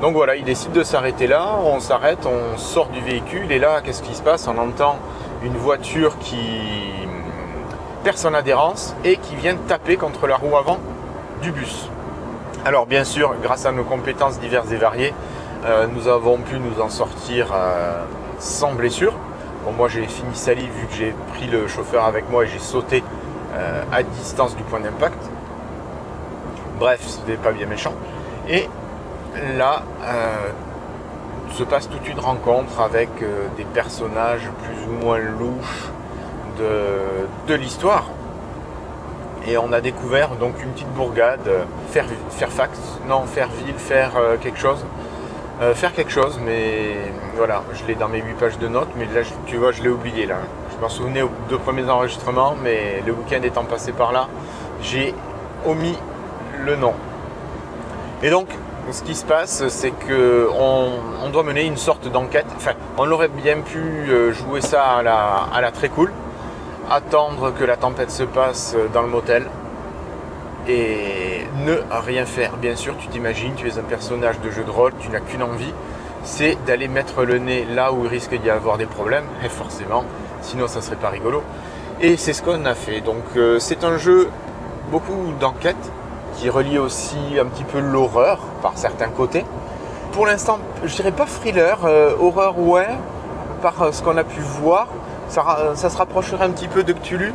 Donc 0.00 0.14
voilà, 0.14 0.36
il 0.36 0.44
décide 0.44 0.72
de 0.72 0.82
s'arrêter 0.82 1.26
là, 1.26 1.56
on 1.64 1.80
s'arrête, 1.80 2.26
on 2.26 2.56
sort 2.56 2.88
du 2.88 3.00
véhicule, 3.00 3.50
et 3.50 3.58
là, 3.58 3.80
qu'est-ce 3.82 4.02
qui 4.02 4.14
se 4.14 4.22
passe? 4.22 4.48
On 4.48 4.56
entend 4.56 4.96
une 5.42 5.56
voiture 5.56 6.18
qui 6.18 6.36
perd 8.04 8.16
son 8.16 8.32
adhérence 8.34 8.94
et 9.04 9.16
qui 9.16 9.34
vient 9.34 9.56
taper 9.68 9.96
contre 9.96 10.26
la 10.26 10.36
roue 10.36 10.56
avant 10.56 10.78
du 11.42 11.50
bus. 11.50 11.88
Alors 12.64 12.86
bien 12.86 13.04
sûr, 13.04 13.34
grâce 13.42 13.66
à 13.66 13.72
nos 13.72 13.84
compétences 13.84 14.38
diverses 14.38 14.70
et 14.70 14.76
variées, 14.76 15.14
euh, 15.64 15.86
nous 15.94 16.08
avons 16.08 16.38
pu 16.38 16.58
nous 16.58 16.80
en 16.80 16.88
sortir 16.88 17.48
euh, 17.52 18.02
sans 18.38 18.72
blessure. 18.72 19.12
Bon, 19.64 19.72
moi 19.72 19.88
j'ai 19.88 20.06
fini 20.06 20.34
sali 20.34 20.62
vu 20.62 20.86
que 20.86 20.94
j'ai 20.94 21.14
pris 21.34 21.46
le 21.46 21.68
chauffeur 21.68 22.04
avec 22.04 22.30
moi 22.30 22.44
et 22.44 22.46
j'ai 22.48 22.58
sauté 22.58 23.04
euh, 23.54 23.82
à 23.92 24.02
distance 24.02 24.56
du 24.56 24.62
point 24.62 24.80
d'impact. 24.80 25.18
Bref, 26.78 27.00
c'était 27.06 27.36
pas 27.36 27.52
bien 27.52 27.66
méchant. 27.66 27.92
Et 28.48 28.68
là 29.56 29.82
se 31.52 31.64
passe 31.64 31.90
toute 31.90 32.08
une 32.08 32.20
rencontre 32.20 32.80
avec 32.80 33.10
des 33.56 33.64
personnages 33.64 34.48
plus 34.62 34.88
ou 34.88 35.04
moins 35.04 35.18
louches 35.18 35.90
de, 37.48 37.54
l'histoire. 37.54 38.06
Et 39.46 39.58
on 39.58 39.72
a 39.72 39.80
découvert 39.80 40.30
donc 40.36 40.54
une 40.62 40.70
petite 40.70 40.92
bourgade, 40.94 41.50
Fairfax, 42.30 42.78
non 43.08 43.24
Fairville, 43.26 43.74
faire 43.76 44.12
quelque 44.40 44.58
chose. 44.58 44.82
Euh, 45.60 45.74
faire 45.74 45.92
quelque 45.92 46.10
chose, 46.10 46.40
mais 46.42 46.96
voilà, 47.36 47.62
je 47.74 47.84
l'ai 47.84 47.94
dans 47.94 48.08
mes 48.08 48.22
8 48.22 48.34
pages 48.34 48.58
de 48.58 48.66
notes, 48.66 48.88
mais 48.96 49.04
là, 49.04 49.20
tu 49.44 49.58
vois, 49.58 49.72
je 49.72 49.82
l'ai 49.82 49.90
oublié 49.90 50.24
là. 50.24 50.36
Je 50.74 50.80
m'en 50.80 50.88
souvenais 50.88 51.20
aux 51.20 51.30
deux 51.50 51.58
premiers 51.58 51.88
enregistrements, 51.90 52.56
mais 52.62 53.02
le 53.06 53.12
week-end 53.12 53.42
étant 53.42 53.64
passé 53.64 53.92
par 53.92 54.10
là, 54.10 54.28
j'ai 54.80 55.14
omis 55.66 55.98
le 56.64 56.76
nom. 56.76 56.94
Et 58.22 58.30
donc, 58.30 58.48
ce 58.90 59.02
qui 59.02 59.14
se 59.14 59.24
passe, 59.26 59.68
c'est 59.68 59.90
que 59.90 60.48
on, 60.58 61.28
doit 61.28 61.42
mener 61.42 61.64
une 61.64 61.76
sorte 61.76 62.08
d'enquête. 62.08 62.46
Enfin, 62.56 62.72
on 62.96 63.10
aurait 63.10 63.28
bien 63.28 63.60
pu 63.60 63.78
euh, 63.78 64.32
jouer 64.32 64.62
ça 64.62 64.82
à 64.82 65.02
la, 65.02 65.46
à 65.52 65.60
la 65.60 65.70
très 65.70 65.90
cool, 65.90 66.10
attendre 66.90 67.52
que 67.52 67.64
la 67.64 67.76
tempête 67.76 68.10
se 68.10 68.22
passe 68.22 68.74
dans 68.94 69.02
le 69.02 69.08
motel, 69.08 69.44
et 70.68 71.46
ne 71.66 71.74
rien 71.90 72.26
faire. 72.26 72.56
Bien 72.56 72.76
sûr, 72.76 72.96
tu 72.98 73.08
t'imagines, 73.08 73.54
tu 73.54 73.68
es 73.68 73.78
un 73.78 73.82
personnage 73.82 74.40
de 74.40 74.50
jeu 74.50 74.64
de 74.64 74.70
rôle, 74.70 74.92
tu 75.00 75.08
n'as 75.08 75.20
qu'une 75.20 75.42
envie, 75.42 75.72
c'est 76.22 76.56
d'aller 76.66 76.88
mettre 76.88 77.24
le 77.24 77.38
nez 77.38 77.64
là 77.64 77.92
où 77.92 78.04
il 78.04 78.08
risque 78.08 78.34
d'y 78.34 78.50
avoir 78.50 78.78
des 78.78 78.86
problèmes, 78.86 79.24
et 79.44 79.48
forcément, 79.48 80.04
sinon 80.42 80.68
ça 80.68 80.80
serait 80.80 80.96
pas 80.96 81.10
rigolo. 81.10 81.42
Et 82.00 82.16
c'est 82.16 82.32
ce 82.32 82.42
qu'on 82.42 82.64
a 82.64 82.74
fait. 82.74 83.00
Donc 83.00 83.24
euh, 83.36 83.58
c'est 83.58 83.84
un 83.84 83.98
jeu 83.98 84.30
beaucoup 84.90 85.32
d'enquête 85.38 85.76
qui 86.36 86.48
relie 86.48 86.78
aussi 86.78 87.18
un 87.38 87.44
petit 87.46 87.64
peu 87.64 87.78
l'horreur 87.78 88.38
par 88.62 88.72
certains 88.78 89.08
côtés. 89.08 89.44
Pour 90.12 90.26
l'instant, 90.26 90.58
je 90.84 90.94
dirais 90.94 91.12
pas 91.12 91.26
thriller, 91.26 91.78
euh, 91.84 92.14
horreur 92.18 92.58
ouais, 92.58 92.88
par 93.62 93.82
euh, 93.82 93.92
ce 93.92 94.02
qu'on 94.02 94.16
a 94.16 94.24
pu 94.24 94.40
voir. 94.40 94.88
Ça, 95.28 95.76
se 95.76 95.96
rapprocherait 95.96 96.44
un 96.44 96.50
petit 96.50 96.66
peu 96.66 96.82
de 96.82 96.92
Cthulhu, 96.92 97.32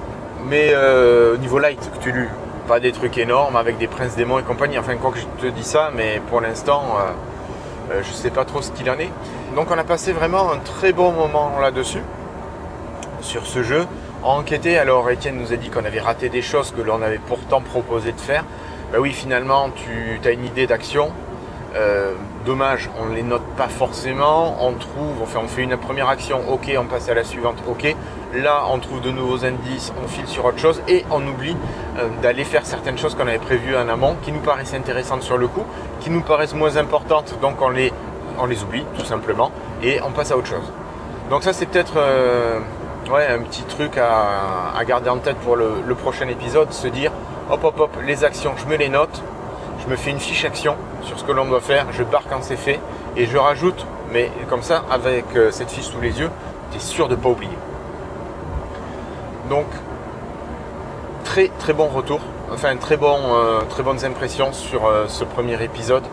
mais 0.49 0.75
au 0.75 1.37
niveau 1.37 1.59
light 1.59 1.79
Cthulhu, 1.97 2.29
pas 2.65 2.79
des 2.79 2.91
trucs 2.91 3.17
énormes 3.17 3.55
avec 3.55 3.77
des 3.77 3.87
princes 3.87 4.15
démons 4.15 4.39
et 4.39 4.43
compagnie. 4.43 4.77
Enfin, 4.77 4.95
quoi 4.97 5.11
que 5.11 5.19
je 5.19 5.25
te 5.41 5.47
dis 5.47 5.63
ça, 5.63 5.91
mais 5.95 6.21
pour 6.29 6.41
l'instant, 6.41 6.83
euh, 6.97 7.93
euh, 7.93 8.01
je 8.03 8.11
sais 8.11 8.31
pas 8.31 8.45
trop 8.45 8.61
ce 8.61 8.71
qu'il 8.71 8.89
en 8.89 8.97
est. 8.99 9.09
Donc, 9.55 9.71
on 9.71 9.77
a 9.77 9.83
passé 9.83 10.11
vraiment 10.11 10.51
un 10.51 10.57
très 10.57 10.91
bon 10.91 11.11
moment 11.11 11.59
là-dessus, 11.61 12.01
sur 13.21 13.45
ce 13.45 13.63
jeu. 13.63 13.85
Enquêter, 14.23 14.77
alors 14.77 15.09
Étienne 15.09 15.37
nous 15.37 15.53
a 15.53 15.55
dit 15.55 15.69
qu'on 15.69 15.85
avait 15.85 15.99
raté 15.99 16.29
des 16.29 16.41
choses 16.41 16.71
que 16.71 16.81
l'on 16.81 17.01
avait 17.01 17.19
pourtant 17.19 17.61
proposé 17.61 18.11
de 18.11 18.19
faire. 18.19 18.43
Ben 18.91 18.99
oui, 18.99 19.11
finalement, 19.11 19.69
tu 19.69 20.19
as 20.27 20.31
une 20.31 20.45
idée 20.45 20.67
d'action. 20.67 21.11
Euh, 21.75 22.13
dommage, 22.45 22.89
on 22.99 23.07
ne 23.07 23.15
les 23.15 23.23
note 23.23 23.43
pas 23.57 23.67
forcément. 23.67 24.55
On 24.65 24.73
trouve, 24.73 25.21
enfin, 25.21 25.39
on 25.43 25.47
fait 25.47 25.63
une 25.63 25.75
première 25.75 26.07
action, 26.07 26.41
ok, 26.49 26.71
on 26.79 26.85
passe 26.85 27.09
à 27.09 27.13
la 27.13 27.23
suivante, 27.23 27.57
ok. 27.67 27.95
Là, 28.33 28.63
on 28.71 28.79
trouve 28.79 29.01
de 29.01 29.11
nouveaux 29.11 29.43
indices, 29.43 29.91
on 30.03 30.07
file 30.07 30.27
sur 30.27 30.45
autre 30.45 30.59
chose 30.59 30.81
et 30.87 31.05
on 31.11 31.25
oublie 31.27 31.57
euh, 31.97 32.07
d'aller 32.21 32.43
faire 32.43 32.65
certaines 32.65 32.97
choses 32.97 33.15
qu'on 33.15 33.27
avait 33.27 33.39
prévues 33.39 33.75
en 33.75 33.89
amont, 33.89 34.15
qui 34.23 34.31
nous 34.31 34.39
paraissaient 34.39 34.77
intéressantes 34.77 35.23
sur 35.23 35.37
le 35.37 35.47
coup, 35.47 35.63
qui 35.99 36.09
nous 36.09 36.21
paraissent 36.21 36.53
moins 36.53 36.77
importantes, 36.77 37.35
donc 37.41 37.61
on 37.61 37.69
les, 37.69 37.91
on 38.39 38.45
oublie 38.45 38.85
tout 38.97 39.05
simplement 39.05 39.51
et 39.81 39.99
on 40.01 40.11
passe 40.11 40.31
à 40.31 40.37
autre 40.37 40.47
chose. 40.47 40.71
Donc 41.29 41.43
ça, 41.43 41.53
c'est 41.53 41.65
peut-être 41.65 41.93
euh, 41.97 42.59
un 43.09 43.39
petit 43.39 43.63
truc 43.63 43.97
à, 43.97 44.83
garder 44.85 45.09
en 45.09 45.17
tête 45.17 45.37
pour 45.37 45.55
le 45.55 45.95
prochain 45.95 46.27
épisode, 46.27 46.71
se 46.71 46.87
dire 46.87 47.11
hop 47.49 47.63
hop 47.63 47.79
hop, 47.79 47.97
les 48.05 48.23
actions, 48.23 48.53
je 48.57 48.65
me 48.65 48.75
les 48.75 48.89
note, 48.89 49.21
je 49.85 49.91
me 49.91 49.95
fais 49.95 50.11
une 50.11 50.19
fiche 50.19 50.45
action 50.45 50.75
sur 51.03 51.19
ce 51.19 51.23
que 51.23 51.31
l'on 51.31 51.45
doit 51.45 51.61
faire, 51.61 51.85
je 51.91 52.03
pars 52.03 52.23
quand 52.29 52.41
c'est 52.41 52.55
fait 52.55 52.79
et 53.15 53.25
je 53.25 53.37
rajoute, 53.37 53.85
mais 54.11 54.31
comme 54.49 54.63
ça, 54.63 54.83
avec 54.89 55.25
euh, 55.35 55.51
cette 55.51 55.71
fiche 55.71 55.85
sous 55.85 56.01
les 56.01 56.19
yeux, 56.19 56.29
tu 56.71 56.77
es 56.77 56.79
sûr 56.79 57.07
de 57.07 57.15
ne 57.15 57.21
pas 57.21 57.29
oublier. 57.29 57.57
Donc, 59.49 59.67
très 61.23 61.49
très 61.59 61.73
bon 61.73 61.87
retour, 61.87 62.19
enfin 62.51 62.75
très, 62.77 62.97
bon, 62.97 63.15
euh, 63.35 63.61
très 63.69 63.83
bonnes 63.83 64.03
impressions 64.03 64.53
sur 64.53 64.87
euh, 64.87 65.05
ce 65.07 65.23
premier 65.23 65.61
épisode. 65.63 66.03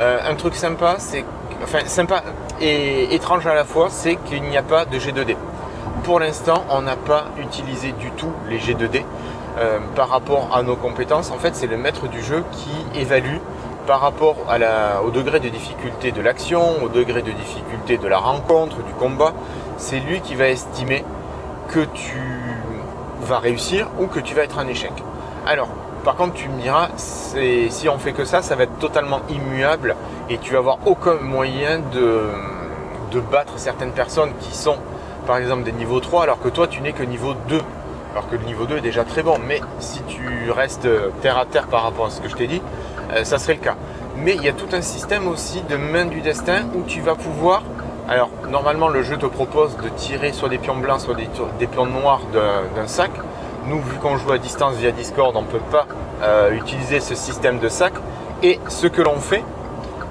Un 0.00 0.36
truc 0.36 0.54
sympa, 0.54 0.94
c'est 0.98 1.24
enfin 1.64 1.80
sympa 1.86 2.22
et 2.60 3.12
étrange 3.16 3.48
à 3.48 3.54
la 3.54 3.64
fois, 3.64 3.88
c'est 3.90 4.14
qu'il 4.14 4.44
n'y 4.44 4.56
a 4.56 4.62
pas 4.62 4.84
de 4.84 4.96
G2D. 4.96 5.34
Pour 6.04 6.20
l'instant, 6.20 6.64
on 6.70 6.82
n'a 6.82 6.94
pas 6.94 7.26
utilisé 7.36 7.90
du 7.90 8.12
tout 8.12 8.30
les 8.48 8.60
G2D 8.60 9.02
par 9.96 10.08
rapport 10.08 10.50
à 10.54 10.62
nos 10.62 10.76
compétences. 10.76 11.30
En 11.30 11.38
fait, 11.38 11.54
c'est 11.54 11.66
le 11.66 11.76
maître 11.76 12.08
du 12.08 12.22
jeu 12.22 12.44
qui 12.52 13.00
évalue 13.00 13.38
par 13.86 14.00
rapport 14.00 14.36
au 15.04 15.10
degré 15.10 15.40
de 15.40 15.48
difficulté 15.48 16.12
de 16.12 16.20
l'action, 16.20 16.82
au 16.82 16.88
degré 16.88 17.22
de 17.22 17.30
difficulté 17.30 17.96
de 17.96 18.06
la 18.06 18.18
rencontre, 18.18 18.76
du 18.82 18.92
combat. 18.92 19.32
C'est 19.76 20.00
lui 20.00 20.20
qui 20.20 20.34
va 20.34 20.48
estimer 20.48 21.04
que 21.68 21.80
tu 21.80 22.20
va 23.22 23.38
réussir 23.38 23.88
ou 23.98 24.06
que 24.06 24.20
tu 24.20 24.34
vas 24.34 24.42
être 24.42 24.58
un 24.58 24.68
échec. 24.68 24.92
Alors, 25.46 25.68
par 26.04 26.16
contre, 26.16 26.34
tu 26.34 26.48
me 26.48 26.60
diras, 26.60 26.88
si 26.96 27.88
on 27.88 27.98
fait 27.98 28.12
que 28.12 28.24
ça, 28.24 28.42
ça 28.42 28.54
va 28.56 28.64
être 28.64 28.78
totalement 28.78 29.20
immuable 29.28 29.96
et 30.30 30.38
tu 30.38 30.52
vas 30.52 30.58
avoir 30.58 30.78
aucun 30.86 31.14
moyen 31.14 31.80
de, 31.92 32.28
de 33.10 33.20
battre 33.20 33.54
certaines 33.56 33.92
personnes 33.92 34.32
qui 34.40 34.54
sont, 34.54 34.76
par 35.26 35.38
exemple, 35.38 35.64
des 35.64 35.72
niveaux 35.72 36.00
3, 36.00 36.22
alors 36.22 36.40
que 36.40 36.48
toi, 36.48 36.66
tu 36.66 36.80
n'es 36.80 36.92
que 36.92 37.02
niveau 37.02 37.34
2. 37.48 37.60
Alors 38.18 38.30
que 38.30 38.34
le 38.34 38.44
niveau 38.46 38.64
2 38.64 38.78
est 38.78 38.80
déjà 38.80 39.04
très 39.04 39.22
bon, 39.22 39.38
mais 39.46 39.60
si 39.78 40.02
tu 40.08 40.50
restes 40.50 40.88
terre 41.22 41.38
à 41.38 41.46
terre 41.46 41.68
par 41.68 41.84
rapport 41.84 42.06
à 42.06 42.10
ce 42.10 42.20
que 42.20 42.28
je 42.28 42.34
t'ai 42.34 42.48
dit, 42.48 42.60
euh, 43.12 43.22
ça 43.22 43.38
serait 43.38 43.54
le 43.54 43.60
cas. 43.60 43.76
Mais 44.16 44.34
il 44.34 44.42
y 44.42 44.48
a 44.48 44.52
tout 44.52 44.66
un 44.72 44.80
système 44.82 45.28
aussi 45.28 45.62
de 45.70 45.76
main 45.76 46.04
du 46.04 46.20
destin 46.20 46.64
où 46.74 46.82
tu 46.82 47.00
vas 47.00 47.14
pouvoir 47.14 47.62
alors, 48.08 48.30
normalement, 48.48 48.88
le 48.88 49.02
jeu 49.02 49.18
te 49.18 49.26
propose 49.26 49.76
de 49.76 49.88
tirer 49.90 50.32
soit 50.32 50.48
des 50.48 50.56
pions 50.56 50.78
blancs, 50.78 51.02
soit 51.02 51.14
des, 51.14 51.66
pions 51.66 51.84
noirs 51.84 52.22
d'un 52.32 52.86
sac. 52.86 53.10
Nous, 53.66 53.82
vu 53.82 53.98
qu'on 53.98 54.16
joue 54.16 54.32
à 54.32 54.38
distance 54.38 54.76
via 54.76 54.92
Discord, 54.92 55.36
on 55.36 55.42
ne 55.42 55.46
peut 55.46 55.60
pas 55.70 55.86
euh, 56.22 56.52
utiliser 56.52 57.00
ce 57.00 57.14
système 57.14 57.58
de 57.58 57.68
sac. 57.68 57.92
Et 58.42 58.58
ce 58.68 58.86
que 58.86 59.02
l'on 59.02 59.20
fait, 59.20 59.44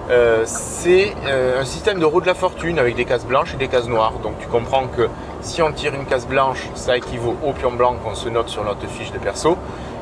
euh, 0.10 0.44
c'est 0.46 1.14
euh, 1.26 1.62
un 1.62 1.66
système 1.66 2.00
de 2.00 2.06
roue 2.06 2.22
de 2.22 2.28
la 2.28 2.34
fortune 2.34 2.80
avec 2.80 2.96
des 2.96 3.04
cases 3.04 3.26
blanches 3.26 3.54
et 3.56 3.58
des 3.58 3.68
cases 3.68 3.88
noires. 3.88 4.14
Donc 4.24 4.38
tu 4.40 4.48
comprends 4.48 4.88
que 4.88 5.10
si 5.48 5.62
on 5.62 5.72
tire 5.72 5.94
une 5.96 6.06
case 6.06 6.28
blanche, 6.28 6.68
ça 6.76 6.98
équivaut 6.98 7.38
au 7.44 7.54
pion 7.54 7.72
blanc 7.72 7.96
qu'on 8.04 8.16
se 8.16 8.28
note 8.28 8.50
sur 8.50 8.66
notre 8.66 8.86
fiche 8.88 9.12
de 9.14 9.18
perso. 9.18 9.58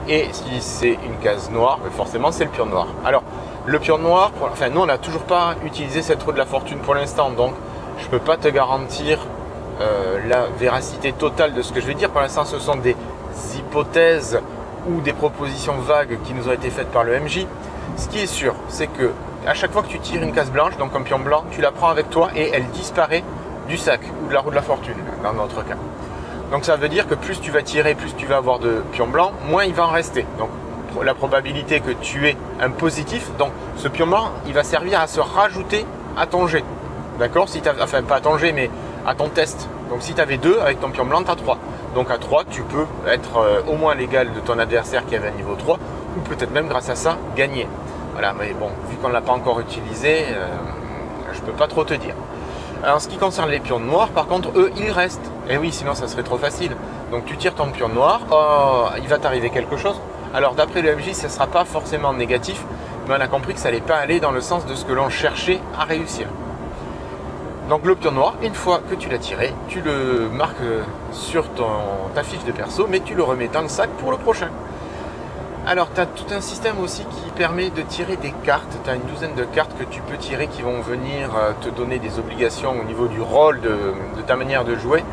Et 0.10 0.28
si 0.32 0.60
c'est 0.60 0.98
une 1.06 1.18
case 1.22 1.52
noire, 1.52 1.80
ben 1.84 1.92
forcément 1.92 2.32
c'est 2.32 2.46
le 2.46 2.50
pion 2.50 2.66
noir. 2.66 2.88
Alors 3.06 3.22
le 3.66 3.78
pion 3.80 4.00
noir, 4.00 4.32
enfin 4.52 4.70
nous 4.70 4.82
on 4.82 4.88
n'a 4.88 4.98
toujours 4.98 5.22
pas 5.22 5.56
utilisé 5.64 6.02
cette 6.02 6.22
roue 6.24 6.32
de 6.32 6.38
la 6.40 6.46
fortune 6.46 6.80
pour 6.80 6.96
l'instant, 6.96 7.30
donc 7.30 7.54
je 8.00 8.06
ne 8.06 8.10
peux 8.10 8.20
pas 8.20 8.38
te 8.38 8.48
garantir 8.48 9.20
euh, 9.82 10.20
la 10.28 10.48
véracité 10.58 11.14
totale 11.14 11.54
de 11.54 11.62
ce 11.62 11.72
que 11.72 11.80
je 11.80 11.86
vais 11.86 11.94
dire. 11.94 12.10
Pour 12.10 12.22
l'instant, 12.22 12.46
ce 12.46 12.58
sont 12.58 12.76
des 12.76 12.96
hypothèses 13.56 14.40
ou 14.90 15.00
des 15.02 15.14
propositions 15.14 15.78
vagues 15.78 16.18
qui 16.26 16.34
nous 16.34 16.50
ont 16.50 16.54
été 16.54 16.72
faites 16.72 16.90
par 16.90 17.04
le 17.04 17.20
MJ. 17.20 17.46
Ce 17.98 18.08
qui 18.08 18.20
est 18.20 18.28
sûr, 18.28 18.56
c'est 18.68 18.88
que 18.88 19.12
à 19.46 19.54
chaque 19.54 19.72
fois 19.72 19.84
que 19.84 19.90
tu 19.90 20.00
tires 20.00 20.24
une 20.24 20.34
case 20.34 20.50
blanche, 20.50 20.76
donc 20.78 20.96
un 20.96 21.02
pion 21.02 21.20
blanc, 21.20 21.44
tu 21.52 21.62
la 21.62 21.72
prends 21.72 21.90
avec 21.90 22.10
toi 22.10 22.30
et 22.36 22.50
elle 22.52 22.66
disparaît 22.70 23.24
du 23.68 23.78
sac 23.78 24.02
ou 24.24 24.30
de 24.30 24.34
la 24.34 24.42
roue 24.42 24.50
de 24.52 24.56
la 24.56 24.62
fortune, 24.62 24.96
dans 25.24 25.34
notre 25.34 25.64
cas. 25.64 25.76
Donc 26.52 26.66
ça 26.66 26.76
veut 26.76 26.90
dire 26.90 27.08
que 27.08 27.16
plus 27.16 27.42
tu 27.42 27.52
vas 27.52 27.64
tirer, 27.64 27.96
plus 27.96 28.16
tu 28.16 28.26
vas 28.26 28.38
avoir 28.38 28.60
de 28.60 28.84
pions 28.92 29.08
blancs, 29.08 29.32
moins 29.50 29.66
il 29.66 29.74
va 29.74 29.88
en 29.88 29.92
rester. 29.92 30.26
Donc 30.38 30.50
la 31.04 31.14
probabilité 31.14 31.80
que 31.80 31.92
tu 31.92 32.28
aies 32.28 32.38
un 32.62 32.70
positif, 32.70 33.30
donc 33.38 33.52
ce 33.76 33.88
pion 33.88 34.08
blanc, 34.08 34.30
il 34.48 34.54
va 34.54 34.64
servir 34.64 35.02
à 35.02 35.08
se 35.08 35.20
rajouter 35.20 35.86
à 36.18 36.26
ton 36.26 36.48
jet. 36.48 36.64
D'accord? 37.20 37.50
Si 37.50 37.62
Enfin, 37.82 38.04
pas 38.04 38.16
à 38.16 38.22
ton 38.22 38.38
jet, 38.38 38.52
mais 38.52 38.70
à 39.06 39.16
ton 39.16 39.30
test. 39.30 39.70
Donc, 39.90 40.02
si 40.02 40.14
tu 40.14 40.22
avais 40.22 40.38
deux, 40.38 40.60
avec 40.60 40.80
ton 40.80 40.90
pion 40.90 41.06
blanc, 41.06 41.24
tu 41.24 41.32
as 41.32 41.36
3. 41.36 41.58
Donc, 41.94 42.12
à 42.12 42.18
3, 42.18 42.44
tu 42.46 42.62
peux 42.64 42.86
être 43.08 43.38
euh, 43.38 43.62
au 43.68 43.76
moins 43.76 43.96
l'égal 43.96 44.34
de 44.34 44.40
ton 44.40 44.58
adversaire 44.60 45.06
qui 45.06 45.16
avait 45.16 45.30
un 45.30 45.36
niveau 45.36 45.56
3, 45.56 45.78
ou 46.18 46.22
peut-être 46.22 46.52
même 46.52 46.68
grâce 46.68 46.90
à 46.90 46.96
ça, 46.96 47.18
gagner. 47.36 47.68
Voilà, 48.14 48.34
mais 48.38 48.54
bon, 48.54 48.70
vu 48.90 48.98
qu'on 48.98 49.10
ne 49.10 49.14
l'a 49.14 49.22
pas 49.22 49.34
encore 49.34 49.60
utilisé, 49.60 50.26
euh, 50.32 50.48
je 51.34 51.42
ne 51.42 51.46
peux 51.46 51.52
pas 51.52 51.68
trop 51.68 51.84
te 51.84 51.94
dire. 51.94 52.16
Alors, 52.86 53.02
ce 53.02 53.08
qui 53.08 53.18
concerne 53.18 53.50
les 53.50 53.60
pions 53.60 53.80
noirs, 53.80 54.10
par 54.10 54.28
contre, 54.28 54.50
eux, 54.56 54.72
ils 54.78 54.92
restent. 54.92 55.32
Et 55.50 55.54
eh 55.54 55.58
oui, 55.58 55.72
sinon, 55.72 55.96
ça 55.96 56.08
serait 56.08 56.22
trop 56.22 56.38
facile. 56.38 56.78
Donc, 57.12 57.26
tu 57.26 57.36
tires 57.36 57.56
ton 57.56 57.72
pion 57.72 57.90
noir, 57.90 58.22
oh, 58.32 58.86
il 59.02 59.08
va 59.08 59.18
t'arriver 59.18 59.50
quelque 59.50 59.76
chose. 59.76 60.00
Alors, 60.36 60.54
d'après 60.54 60.84
le 60.84 60.96
MJ, 60.96 61.14
ce 61.14 61.24
ne 61.24 61.32
sera 61.32 61.48
pas 61.48 61.66
forcément 61.66 62.14
négatif, 62.14 62.64
mais 63.08 63.16
on 63.18 63.20
a 63.20 63.28
compris 63.28 63.56
que 63.56 63.60
ça 63.60 63.70
n'allait 63.70 63.82
pas 63.82 63.96
aller 63.96 64.20
dans 64.20 64.30
le 64.30 64.40
sens 64.40 64.68
de 64.68 64.76
ce 64.76 64.86
que 64.86 64.94
l'on 64.94 65.10
cherchait 65.10 65.60
à 65.76 65.86
réussir. 65.86 66.28
Donc 67.70 67.84
le 67.86 67.96
pion 67.96 68.12
noir, 68.12 68.36
une 68.44 68.54
fois 68.54 68.80
que 68.88 68.94
tu 68.94 69.10
l'as 69.10 69.18
tiré, 69.18 69.52
tu 69.68 69.82
le 69.82 70.30
marques 70.30 70.62
sur 71.12 71.46
ta 72.14 72.22
fiche 72.22 72.44
de 72.44 72.52
perso, 72.52 72.86
mais 72.88 73.00
tu 73.00 73.16
le 73.16 73.24
remets 73.24 73.48
dans 73.48 73.64
le 73.64 73.68
sac 73.68 73.90
pour 73.98 74.12
le 74.12 74.18
prochain. 74.18 74.50
Alors 75.68 75.90
tu 75.94 76.00
as 76.00 76.06
tout 76.06 76.32
un 76.32 76.42
système 76.42 76.80
aussi 76.80 77.04
qui 77.06 77.30
permet 77.32 77.70
de 77.70 77.82
tirer 77.82 78.18
des 78.18 78.34
cartes. 78.44 78.78
Tu 78.84 78.90
as 78.90 78.96
une 78.96 79.02
douzaine 79.04 79.34
de 79.34 79.44
cartes 79.44 79.76
que 79.78 79.84
tu 79.84 80.02
peux 80.02 80.18
tirer 80.18 80.48
qui 80.48 80.62
vont 80.62 80.80
venir 80.82 81.36
euh, 81.36 81.54
te 81.60 81.70
donner 81.70 81.98
des 81.98 82.20
obligations 82.20 82.80
au 82.80 82.84
niveau 82.84 83.08
du 83.08 83.20
rôle 83.20 83.62
de, 83.62 83.94
ta 84.28 84.36
manière 84.36 84.64
de 84.64 84.76
jouer. 84.76 85.04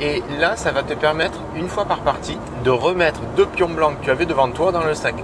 Et 0.00 0.22
là, 0.38 0.56
ça 0.56 0.70
va 0.70 0.82
te 0.82 0.94
permettre, 0.94 1.38
une 1.56 1.68
fois 1.68 1.84
par 1.84 1.98
partie, 1.98 2.38
de 2.64 2.70
remettre 2.70 3.20
deux 3.36 3.46
pions 3.46 3.68
blancs 3.68 3.98
que 3.98 4.04
tu 4.04 4.10
avais 4.10 4.26
devant 4.26 4.48
toi 4.48 4.72
dans 4.72 4.84
le 4.84 4.94
sac. 4.94 5.16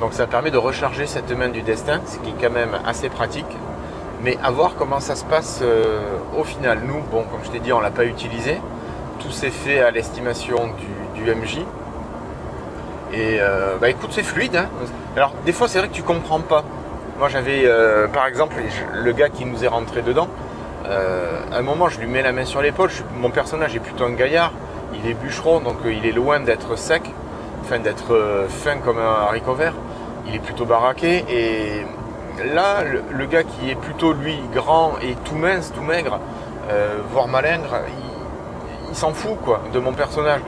Donc 0.00 0.12
ça 0.12 0.26
permet 0.26 0.50
de 0.50 0.58
recharger 0.58 1.06
cette 1.06 1.30
main 1.30 1.48
du 1.48 1.62
destin, 1.62 2.00
ce 2.06 2.18
qui 2.18 2.30
est 2.30 2.40
quand 2.40 2.52
même 2.52 2.76
assez 2.84 3.08
pratique 3.08 3.46
mais 4.22 4.38
à 4.42 4.50
voir 4.50 4.74
comment 4.76 5.00
ça 5.00 5.16
se 5.16 5.24
passe 5.24 5.60
euh, 5.62 6.00
au 6.38 6.44
final. 6.44 6.80
Nous, 6.86 7.00
bon, 7.10 7.24
comme 7.24 7.40
je 7.44 7.50
t'ai 7.50 7.58
dit, 7.58 7.72
on 7.72 7.78
ne 7.78 7.82
l'a 7.82 7.90
pas 7.90 8.04
utilisé. 8.04 8.60
Tout 9.18 9.30
s'est 9.30 9.50
fait 9.50 9.80
à 9.80 9.90
l'estimation 9.90 10.70
du, 11.16 11.24
MJ. 11.24 11.58
Et 13.12 13.38
euh, 13.40 13.76
bah 13.78 13.90
écoute, 13.90 14.10
c'est 14.12 14.22
fluide. 14.22 14.56
Hein. 14.56 14.68
Alors, 15.16 15.32
des 15.44 15.52
fois, 15.52 15.68
c'est 15.68 15.78
vrai 15.78 15.88
que 15.88 15.94
tu 15.94 16.02
comprends 16.02 16.40
pas 16.40 16.64
Moi 17.18 17.28
j'avais 17.28 17.62
euh, 17.66 18.08
par 18.08 18.26
exemple 18.26 18.56
le 18.94 19.12
gars 19.12 19.28
qui 19.28 19.44
nous 19.44 19.64
est 19.64 19.68
rentré 19.68 20.00
dedans, 20.00 20.28
euh, 20.86 21.40
à 21.52 21.58
un 21.58 21.62
moment 21.62 21.88
je 21.88 22.00
lui 22.00 22.06
mets 22.06 22.22
la 22.22 22.32
main 22.32 22.46
sur 22.46 22.62
l'épaule, 22.62 22.90
mon 23.16 23.30
personnage 23.30 23.76
est 23.76 23.80
plutôt 23.80 24.04
un 24.04 24.12
gaillard, 24.12 24.52
il 24.94 25.08
est 25.08 25.14
bûcheron 25.14 25.60
donc 25.60 25.76
il 25.84 26.04
est 26.06 26.12
loin 26.12 26.40
d'être 26.40 26.76
sec, 26.76 27.02
enfin 27.62 27.78
d'être 27.78 28.46
fin 28.48 28.78
comme 28.78 28.98
un 28.98 29.26
haricot 29.28 29.54
vert, 29.54 29.74
il 30.26 30.34
est 30.34 30.40
plutôt 30.40 30.64
baraqué 30.64 31.24
et 31.28 31.86
là 32.52 32.82
le, 32.82 33.26
gars 33.26 33.44
qui 33.44 33.70
est 33.70 33.76
plutôt 33.76 34.14
lui 34.14 34.36
grand 34.52 34.94
et 35.02 35.14
tout 35.24 35.36
mince, 35.36 35.70
tout 35.72 35.82
maigre, 35.82 36.18
voire 37.12 37.28
malingre, 37.28 37.82
il, 38.90 38.96
s'en 38.96 39.12
fout 39.12 39.38
quoi 39.44 39.60
de 39.72 39.78
mon 39.78 39.92
personnage. 39.92 40.40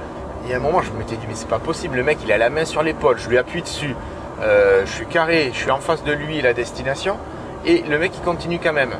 Et 0.48 0.54
à 0.54 0.56
un 0.56 0.60
moment 0.60 0.82
je 0.82 0.90
m'étais 0.92 1.16
dit 1.16 1.26
mais 1.28 1.34
c'est 1.34 1.48
pas 1.48 1.58
possible, 1.58 1.96
le 1.96 2.02
mec 2.02 2.18
il 2.24 2.32
a 2.32 2.38
la 2.38 2.50
main 2.50 2.64
sur 2.64 2.82
l'épaule, 2.82 3.18
je 3.18 3.28
lui 3.28 3.38
appuie 3.38 3.62
dessus, 3.62 3.94
je 4.40 4.90
suis 4.90 5.06
carré, 5.06 5.50
je 5.52 5.58
suis 5.58 5.70
en 5.70 5.80
face 5.80 6.04
de 6.04 6.12
lui, 6.12 6.40
la 6.42 6.52
destination, 6.52 7.16
et 7.64 7.82
le 7.88 7.98
mec 7.98 8.12
il 8.14 8.22
continue 8.22 8.58
quand 8.62 8.74
même. 8.74 8.90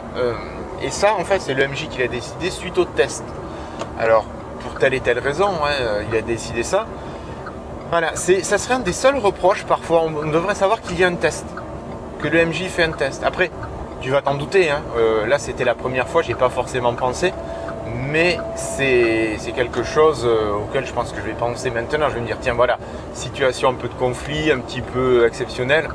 Et 0.85 0.91
ça, 0.91 1.15
en 1.15 1.25
fait, 1.25 1.41
c'est 1.41 1.55
le 1.55 1.67
MJ 1.67 1.89
qui 1.89 2.01
l'a 2.01 2.09
décidé 2.09 2.51
suite 2.51 2.77
au 2.77 2.85
test. 2.85 3.25
Alors, 3.99 4.27
pour 4.61 4.75
telle 4.75 4.93
et 4.93 5.01
telle 5.01 5.19
raison, 5.19 5.49
hein, 5.65 5.71
euh, 5.81 6.03
il 6.11 6.15
a 6.15 6.21
décidé 6.21 6.63
ça. 6.63 6.87
Voilà, 7.89 8.15
ça 8.17 8.59
serait 8.59 8.75
un 8.75 8.81
des 8.81 8.93
seuls 8.93 9.17
reproches 9.17 9.65
parfois. 9.65 10.03
On 10.03 10.31
devrait 10.31 10.55
savoir 10.55 10.83
qu'il 10.83 10.99
y 10.99 11.05
a 11.05 11.07
un 11.07 11.15
test, 11.15 11.47
que 12.19 12.29
le 12.29 12.45
MJ 12.45 12.65
fait 12.65 12.83
un 12.83 12.93
test. 12.93 13.23
Après, 13.25 13.51
tu 14.03 14.11
vas 14.11 14.21
t'en 14.21 14.35
douter. 14.35 14.71
Hein. 14.71 14.83
Euh, 14.99 15.27
là, 15.27 15.39
c'était 15.39 15.65
la 15.65 15.75
première 15.75 16.07
fois, 16.07 16.21
j'ai 16.21 16.35
pas 16.35 16.51
forcément 16.51 16.93
pensé, 16.93 17.33
mais 17.95 18.39
c'est 18.57 19.39
quelque 19.55 19.83
chose 19.83 20.25
euh, 20.25 20.53
auquel 20.53 20.87
je 20.87 20.93
pense 20.93 21.13
que 21.13 21.21
je 21.21 21.27
vais 21.27 21.33
penser 21.33 21.71
maintenant. 21.71 22.09
Je 22.09 22.15
vais 22.15 22.21
me 22.21 22.27
dire, 22.27 22.39
tiens, 22.41 22.55
voilà, 22.55 22.79
situation 23.15 23.71
un 23.71 23.75
peu 23.75 23.89
de 23.89 23.95
conflit, 23.95 24.51
un 24.51 24.59
petit 24.59 24.81
peu 24.81 25.27
exceptionnelle. 25.27 25.89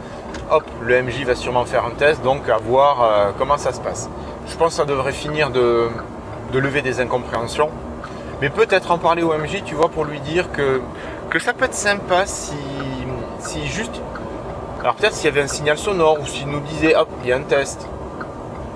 Hop, 0.51 0.63
le 0.81 1.01
MJ 1.03 1.25
va 1.25 1.35
sûrement 1.35 1.65
faire 1.65 1.85
un 1.85 1.91
test, 1.91 2.23
donc 2.23 2.49
à 2.49 2.57
voir 2.57 3.33
comment 3.37 3.57
ça 3.57 3.71
se 3.71 3.79
passe. 3.79 4.09
Je 4.47 4.55
pense 4.55 4.69
que 4.69 4.77
ça 4.77 4.85
devrait 4.85 5.11
finir 5.11 5.51
de, 5.51 5.89
lever 6.53 6.81
des 6.81 6.99
incompréhensions. 6.99 7.69
Mais 8.41 8.49
peut-être 8.49 8.91
en 8.91 8.97
parler 8.97 9.21
au 9.21 9.33
MJ, 9.33 9.63
tu 9.63 9.75
vois, 9.75 9.89
pour 9.89 10.05
lui 10.05 10.19
dire 10.21 10.51
que, 10.51 10.81
que 11.29 11.37
ça 11.37 11.53
peut 11.53 11.65
être 11.65 11.75
sympa 11.75 12.25
si, 12.25 12.55
si 13.39 13.67
juste. 13.67 14.01
Alors 14.81 14.95
peut-être 14.95 15.13
s'il 15.13 15.25
y 15.25 15.27
avait 15.27 15.41
un 15.41 15.47
signal 15.47 15.77
sonore 15.77 16.19
ou 16.21 16.25
s'il 16.25 16.47
nous 16.47 16.61
disait 16.61 16.95
hop, 16.95 17.09
il 17.23 17.29
y 17.29 17.33
a 17.33 17.37
un 17.37 17.41
test. 17.41 17.87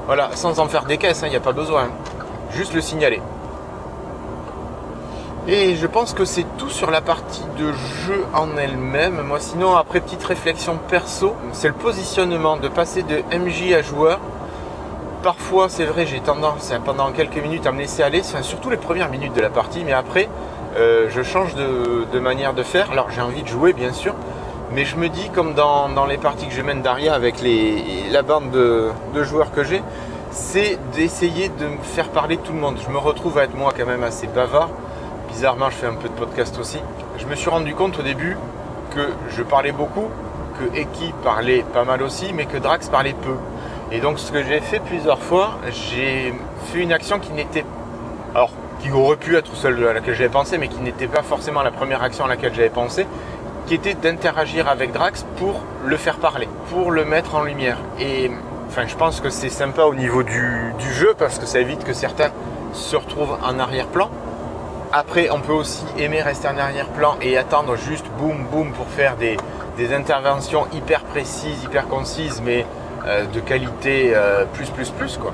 Voilà, 0.05 0.29
sans 0.35 0.59
en 0.59 0.67
faire 0.67 0.83
des 0.83 0.97
caisses, 0.97 1.23
hein, 1.23 1.27
il 1.27 1.31
n'y 1.31 1.37
a 1.37 1.41
pas 1.41 1.53
besoin. 1.53 1.89
Juste 2.55 2.73
le 2.73 2.81
signaler. 2.81 3.21
Et 5.47 5.75
je 5.75 5.87
pense 5.87 6.13
que 6.13 6.23
c'est 6.23 6.45
tout 6.57 6.69
sur 6.69 6.89
la 6.89 7.01
partie 7.01 7.43
de 7.57 7.73
jeu 8.05 8.25
en 8.33 8.55
elle-même. 8.57 9.21
Moi 9.23 9.39
sinon, 9.39 9.75
après 9.75 9.99
petite 9.99 10.23
réflexion 10.23 10.77
perso, 10.89 11.35
c'est 11.51 11.67
le 11.67 11.73
positionnement 11.73 12.57
de 12.57 12.69
passer 12.69 13.03
de 13.03 13.17
MJ 13.37 13.73
à 13.73 13.81
joueur 13.81 14.19
parfois, 15.23 15.69
c'est 15.69 15.85
vrai, 15.85 16.05
j'ai 16.05 16.19
tendance 16.19 16.71
hein, 16.71 16.81
pendant 16.83 17.11
quelques 17.11 17.37
minutes 17.37 17.65
à 17.65 17.71
me 17.71 17.79
laisser 17.79 18.03
aller, 18.03 18.21
surtout 18.21 18.69
les 18.69 18.77
premières 18.77 19.09
minutes 19.09 19.33
de 19.33 19.41
la 19.41 19.49
partie, 19.49 19.83
mais 19.83 19.93
après, 19.93 20.27
euh, 20.75 21.07
je 21.09 21.23
change 21.23 21.55
de, 21.55 22.19
manière 22.19 22.53
de 22.53 22.61
faire. 22.61 22.91
Alors, 22.91 23.09
j'ai 23.09 23.21
envie 23.21 23.41
de 23.41 23.47
jouer, 23.47 23.73
bien 23.73 23.93
sûr, 23.93 24.13
mais 24.73 24.85
je 24.85 24.97
me 24.97 25.07
dis, 25.07 25.29
comme 25.29 25.53
dans, 25.53 26.05
les 26.05 26.17
parties 26.17 26.47
que 26.47 26.53
je 26.53 26.61
mène 26.61 26.81
d'Aria 26.81 27.13
avec 27.13 27.35
la 28.11 28.21
bande 28.21 28.51
de, 28.51 29.23
joueurs 29.23 29.51
que 29.51 29.63
j'ai, 29.63 29.81
c'est 30.33 30.79
d'essayer 30.93 31.49
de 31.49 31.67
faire 31.83 32.09
parler 32.09 32.37
tout 32.37 32.53
le 32.53 32.59
monde. 32.59 32.77
Je 32.83 32.91
me 32.91 32.97
retrouve 32.97 33.37
à 33.37 33.43
être 33.43 33.55
moi 33.55 33.71
quand 33.77 33.85
même 33.85 34.03
assez 34.03 34.27
bavard. 34.27 34.69
Bizarrement, 35.29 35.69
je 35.69 35.75
fais 35.75 35.87
un 35.87 35.93
peu 35.93 36.09
de 36.09 36.13
podcast 36.13 36.57
aussi. 36.59 36.79
Je 37.19 37.25
me 37.27 37.35
suis 37.35 37.49
rendu 37.49 37.75
compte 37.75 37.99
au 37.99 38.01
début 38.01 38.35
que 38.95 39.09
je 39.29 39.43
parlais 39.43 39.71
beaucoup, 39.71 40.07
que 40.59 40.77
Eki 40.77 41.13
parlait 41.23 41.63
pas 41.73 41.83
mal 41.83 42.01
aussi, 42.01 42.33
mais 42.33 42.45
que 42.45 42.57
Drax 42.57 42.89
parlait 42.89 43.13
peu. 43.13 43.35
Et 43.91 43.99
donc 43.99 44.19
ce 44.19 44.31
que 44.31 44.43
j'ai 44.43 44.59
fait 44.59 44.79
plusieurs 44.79 45.19
fois, 45.19 45.57
j'ai 45.71 46.33
fait 46.71 46.79
une 46.79 46.91
action 46.91 47.19
qui 47.19 47.31
n'était. 47.31 47.65
Alors, 48.33 48.49
qui 48.79 48.91
aurait 48.91 49.17
pu 49.17 49.35
être 49.37 49.55
celle 49.55 49.85
à 49.87 49.93
laquelle 49.93 50.15
j'avais 50.15 50.29
pensé, 50.29 50.57
mais 50.57 50.67
qui 50.67 50.81
n'était 50.81 51.07
pas 51.07 51.21
forcément 51.21 51.61
la 51.61 51.71
première 51.71 52.01
action 52.01 52.25
à 52.25 52.27
laquelle 52.27 52.53
j'avais 52.53 52.69
pensé, 52.69 53.05
qui 53.67 53.75
était 53.75 53.93
d'interagir 53.93 54.67
avec 54.67 54.91
Drax 54.91 55.25
pour 55.37 55.61
le 55.85 55.95
faire 55.95 56.17
parler, 56.17 56.49
pour 56.71 56.91
le 56.91 57.05
mettre 57.05 57.35
en 57.35 57.43
lumière. 57.43 57.77
Et 57.99 58.31
enfin, 58.73 58.87
je 58.87 58.95
pense 58.95 59.19
que 59.21 59.29
c'est 59.29 59.49
sympa 59.49 59.83
au 59.83 59.93
niveau 59.93 60.23
du, 60.23 60.73
jeu 60.79 61.13
parce 61.15 61.37
que 61.37 61.45
ça 61.45 61.59
évite 61.59 61.83
que 61.83 61.93
certains 61.93 62.31
se 62.73 62.95
retrouvent 62.95 63.37
en 63.43 63.59
arrière-plan. 63.59 64.09
Après, 64.91 65.29
on 65.29 65.39
peut 65.41 65.53
aussi 65.53 65.85
aimer 65.99 66.23
rester 66.23 66.47
en 66.47 66.57
arrière-plan 66.57 67.17
et 67.21 67.37
attendre 67.37 67.75
juste 67.75 68.05
boum 68.17 68.45
boum 68.51 68.71
pour 68.71 68.87
faire 68.87 69.15
des, 69.15 69.37
interventions 69.93 70.65
hyper 70.73 71.01
précises, 71.03 71.63
hyper 71.63 71.87
concises, 71.87 72.41
mais 72.43 72.65
euh, 73.05 73.25
de 73.25 73.39
qualité 73.39 74.13
euh, 74.15 74.45
plus 74.53 74.69
plus 74.71 74.89
plus 74.89 75.17
quoi. 75.17 75.33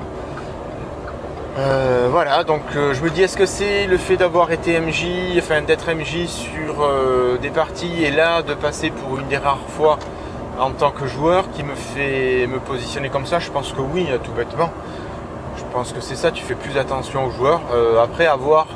Euh, 1.57 2.07
voilà, 2.11 2.43
donc 2.43 2.61
je 2.73 3.01
me 3.01 3.09
dis 3.09 3.23
est-ce 3.23 3.37
que 3.37 3.45
c'est 3.45 3.85
le 3.85 3.97
fait 3.97 4.17
d'avoir 4.17 4.51
été 4.51 4.79
MJ, 4.79 5.37
enfin 5.37 5.61
d'être 5.61 5.89
MJ 5.93 6.25
sur 6.25 6.87
des 7.41 7.49
parties 7.49 8.03
et 8.03 8.11
là 8.11 8.41
de 8.41 8.53
passer 8.53 8.89
pour 8.89 9.19
une 9.19 9.27
des 9.27 9.37
rares 9.37 9.67
fois 9.69 9.97
en 10.59 10.71
tant 10.71 10.91
que 10.91 11.07
joueur 11.07 11.49
qui 11.51 11.63
me 11.63 11.75
fait 11.75 12.47
me 12.47 12.59
positionner 12.59 13.09
comme 13.09 13.25
ça 13.25 13.39
Je 13.39 13.49
pense 13.49 13.71
que 13.71 13.81
oui, 13.81 14.07
tout 14.23 14.31
bêtement. 14.31 14.69
Je 15.57 15.63
pense 15.73 15.93
que 15.93 16.01
c'est 16.01 16.15
ça, 16.15 16.31
tu 16.31 16.43
fais 16.43 16.55
plus 16.55 16.77
attention 16.77 17.25
aux 17.25 17.31
joueurs. 17.31 17.61
après, 18.01 18.25
à 18.25 18.35
voir 18.35 18.67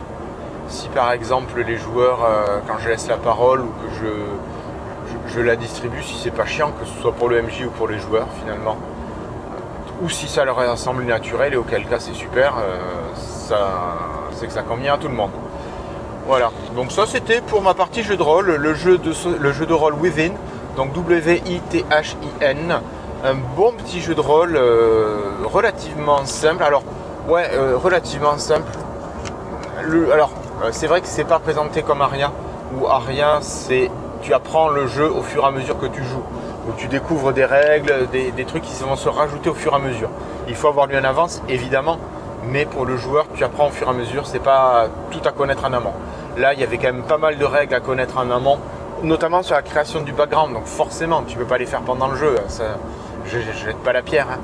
si 0.70 0.88
par 0.90 1.12
exemple 1.12 1.62
les 1.62 1.78
joueurs, 1.78 2.20
quand 2.68 2.78
je 2.80 2.90
laisse 2.90 3.08
la 3.08 3.18
parole 3.18 3.62
ou 3.62 3.68
que 3.68 3.96
je, 4.00 4.08
je 5.34 5.42
la 5.42 5.56
distribue 5.56 6.04
si 6.04 6.16
c'est 6.22 6.32
pas 6.32 6.46
chiant, 6.46 6.72
que 6.80 6.86
ce 6.86 7.02
soit 7.02 7.14
pour 7.14 7.30
le 7.30 7.42
MJ 7.42 7.66
ou 7.66 7.72
pour 7.72 7.88
les 7.88 8.00
joueurs 8.00 8.28
finalement. 8.40 8.78
Ou 10.02 10.10
si 10.10 10.28
ça 10.28 10.44
leur 10.46 10.78
semble 10.78 11.04
naturel 11.04 11.54
et 11.54 11.58
auquel 11.58 11.86
cas 11.86 12.00
c'est 12.00 12.14
super, 12.14 12.56
euh, 12.58 12.80
c'est 14.32 14.48
que 14.48 14.54
ça 14.54 14.64
convient 14.64 14.96
à 14.96 14.98
tout 14.98 15.08
le 15.08 15.14
monde. 15.14 15.32
Voilà, 16.28 16.52
donc 16.76 16.92
ça 16.92 17.06
c'était 17.06 17.42
pour 17.42 17.62
ma 17.62 17.74
partie 17.74 18.04
jeu 18.04 18.16
de 18.16 18.24
rôle, 18.24 18.56
le 18.56 18.74
jeu 18.74 18.98
de, 18.98 19.14
le 19.40 19.52
jeu 19.52 19.66
de 19.66 19.74
rôle 19.74 19.94
Within, 19.96 20.34
donc 20.76 20.94
W-I-T-H-I-N. 20.94 22.80
Un 23.26 23.36
bon 23.56 23.72
petit 23.74 24.02
jeu 24.02 24.16
de 24.16 24.20
rôle 24.20 24.56
euh, 24.56 25.32
relativement 25.46 26.26
simple. 26.26 26.64
Alors, 26.64 26.84
ouais, 27.28 27.50
euh, 27.54 27.78
relativement 27.78 28.38
simple. 28.38 28.72
alors, 30.12 30.32
c'est 30.72 30.88
vrai 30.88 31.02
que 31.02 31.08
c'est 31.08 31.24
pas 31.24 31.40
présenté 31.40 31.84
comme 31.84 32.02
Aria, 32.02 32.32
ou 32.78 32.88
Aria 32.88 33.40
c'est 33.42 33.90
tu 34.22 34.34
apprends 34.34 34.70
le 34.70 34.88
jeu 34.88 35.12
au 35.12 35.22
fur 35.22 35.44
et 35.44 35.48
à 35.48 35.52
mesure 35.52 35.78
que 35.78 35.86
tu 35.86 36.04
joues. 36.04 36.24
Où 36.68 36.72
tu 36.78 36.88
découvres 36.88 37.34
des 37.34 37.44
règles, 37.44 38.08
des, 38.12 38.46
trucs 38.46 38.64
qui 38.64 38.82
vont 38.84 38.96
se 38.96 39.10
rajouter 39.10 39.50
au 39.50 39.54
fur 39.54 39.74
et 39.74 39.76
à 39.76 39.80
mesure. 39.80 40.10
Il 40.48 40.56
faut 40.56 40.70
avoir 40.70 40.88
lu 40.88 40.98
en 40.98 41.04
avance, 41.04 41.42
évidemment, 41.50 41.98
mais 42.48 42.66
pour 42.66 42.86
le 42.86 42.96
joueur, 42.96 43.26
tu 43.36 43.44
apprends 43.44 43.68
au 43.68 43.72
fur 43.72 43.88
et 43.88 43.90
à 43.90 43.94
mesure, 43.94 44.26
c'est 44.26 44.40
pas 44.40 44.88
tout 45.12 45.20
à 45.26 45.32
connaître 45.32 45.66
en 45.66 45.74
amont. 45.74 45.92
Là, 46.38 46.54
il 46.54 46.62
y 46.62 46.64
avait 46.64 46.78
quand 46.78 46.94
même 46.94 47.04
pas 47.04 47.18
mal 47.18 47.38
de 47.38 47.44
règles 47.44 47.76
à 47.76 47.82
connaître 47.82 48.18
en 48.18 48.32
amont, 48.32 48.60
notamment 49.04 49.44
sur 49.44 49.56
la 49.56 49.62
création 49.62 50.02
du 50.02 50.12
background. 50.12 50.54
Donc 50.54 50.66
forcément, 50.66 51.24
tu 51.24 51.38
peux 51.38 51.46
pas 51.46 51.58
les 51.58 51.66
faire 51.66 51.82
pendant 51.82 52.08
le 52.08 52.18
jeu. 52.18 52.36
je 53.26 53.38
ne 53.38 53.42
jette 53.42 53.78
pas 53.78 53.94
la 53.94 54.02
pierre. 54.02 54.28
Hein. 54.32 54.40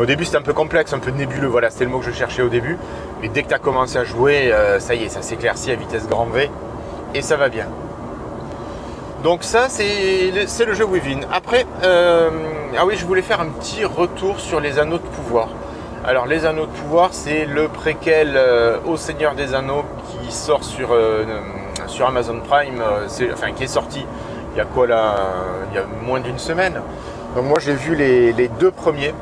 Au 0.00 0.06
début, 0.06 0.24
c'était 0.24 0.38
un 0.38 0.42
peu 0.42 0.54
complexe, 0.54 0.92
un 0.92 0.98
peu 0.98 1.10
nébuleux. 1.10 1.48
Voilà, 1.48 1.68
c'est 1.70 1.84
le 1.84 1.90
mot 1.90 1.98
que 1.98 2.06
je 2.06 2.12
cherchais 2.12 2.42
au 2.42 2.48
début. 2.48 2.78
Mais 3.20 3.28
dès 3.28 3.42
que 3.42 3.48
tu 3.48 3.54
as 3.54 3.58
commencé 3.58 3.98
à 3.98 4.04
jouer, 4.04 4.52
euh, 4.52 4.80
ça 4.80 4.94
y 4.94 5.04
est, 5.04 5.08
ça 5.08 5.22
s'éclaircit 5.22 5.70
à 5.70 5.74
vitesse 5.74 6.08
grand 6.08 6.26
V. 6.26 6.50
Et 7.14 7.20
ça 7.20 7.36
va 7.36 7.48
bien. 7.48 7.66
Donc 9.22 9.44
ça, 9.44 9.68
c'est 9.68 10.30
le, 10.30 10.74
jeu 10.74 10.84
Within. 10.84 11.20
Après, 11.32 11.66
euh, 11.84 12.30
ah 12.76 12.86
oui, 12.86 12.96
je 12.96 13.04
voulais 13.04 13.22
faire 13.22 13.40
un 13.40 13.46
petit 13.46 13.84
retour 13.84 14.40
sur 14.40 14.60
les 14.60 14.78
anneaux 14.78 14.98
de 14.98 15.02
pouvoir. 15.02 15.48
Alors 16.04 16.26
les 16.26 16.46
anneaux 16.46 16.66
de 16.66 16.72
pouvoir, 16.72 17.10
c'est 17.12 17.44
le 17.44 17.68
préquel 17.68 18.32
euh, 18.34 18.78
au 18.86 18.96
Seigneur 18.96 19.36
des 19.36 19.54
Anneaux 19.54 19.84
qui 20.10 20.32
sort 20.32 20.64
sur, 20.64 20.88
sur 21.86 22.06
Amazon 22.06 22.40
Prime, 22.48 22.82
enfin 23.32 23.52
qui 23.52 23.64
est 23.64 23.68
sorti 23.68 24.04
il 24.54 24.58
y 24.58 24.60
a 24.60 24.64
quoi 24.64 24.86
là 24.86 25.16
Il 25.70 25.76
y 25.76 25.78
a 25.78 25.84
moins 26.04 26.20
d'une 26.20 26.38
semaine. 26.38 26.80
Donc 27.34 27.44
moi 27.44 27.58
j'ai 27.60 27.74
vu 27.74 27.94
les, 27.94 28.48
deux 28.60 28.70
premiers. 28.70 29.14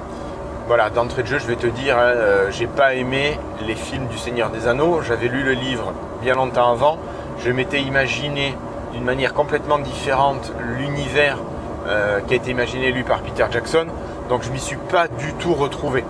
Voilà, 0.66 0.90
d'entrée 0.90 1.22
de 1.22 1.28
jeu, 1.28 1.38
je 1.38 1.46
vais 1.46 1.56
te 1.56 1.66
dire, 1.66 1.98
hein, 1.98 2.12
j'ai 2.50 2.66
pas 2.66 2.94
aimé 2.94 3.38
les 3.66 3.74
films 3.74 4.06
du 4.06 4.18
Seigneur 4.18 4.50
des 4.50 4.68
Anneaux. 4.68 5.02
J'avais 5.02 5.28
lu 5.28 5.42
le 5.42 5.52
livre 5.52 5.92
bien 6.22 6.34
longtemps 6.34 6.70
avant. 6.70 6.98
Je 7.44 7.50
m'étais 7.50 7.80
imaginé 7.80 8.56
d'une 8.92 9.04
manière 9.04 9.34
complètement 9.34 9.78
différente 9.78 10.52
l'univers 10.76 11.38
euh, 11.86 12.20
qui 12.20 12.34
a 12.34 12.36
été 12.36 12.50
imaginé 12.50 12.92
lui 12.92 13.04
par 13.04 13.20
Peter 13.20 13.46
Jackson. 13.50 13.86
Donc 14.28 14.42
je 14.42 14.50
m'y 14.50 14.60
suis 14.60 14.76
pas 14.76 15.08
du 15.08 15.32
tout 15.34 15.54
retrouvé. 15.54 16.04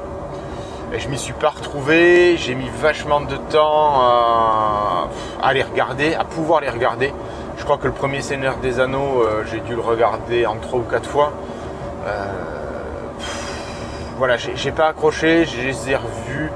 Je 0.92 1.08
m'y 1.08 1.18
suis 1.18 1.32
pas 1.32 1.50
retrouvé, 1.50 2.36
j'ai 2.36 2.54
mis 2.54 2.68
vachement 2.68 3.20
de 3.20 3.36
temps 3.36 4.00
à, 5.42 5.52
les 5.52 5.62
regarder, 5.62 6.14
à 6.14 6.24
pouvoir 6.24 6.60
les 6.60 6.68
regarder. 6.68 7.12
Je 7.58 7.64
crois 7.64 7.78
que 7.78 7.86
le 7.86 7.92
premier 7.92 8.22
Seigneur 8.22 8.56
des 8.56 8.80
Anneaux, 8.80 9.22
euh, 9.22 9.44
j'ai 9.50 9.60
dû 9.60 9.74
le 9.74 9.80
regarder 9.80 10.46
en 10.46 10.56
trois 10.56 10.80
ou 10.80 10.82
quatre 10.82 11.08
fois. 11.08 11.32
Euh, 12.06 12.26
voilà, 14.18 14.36
j'ai 14.36 14.72
pas 14.72 14.88
accroché, 14.88 15.44
je 15.44 15.60
les 15.60 15.90
ai 15.90 15.96
revus. 15.96 16.50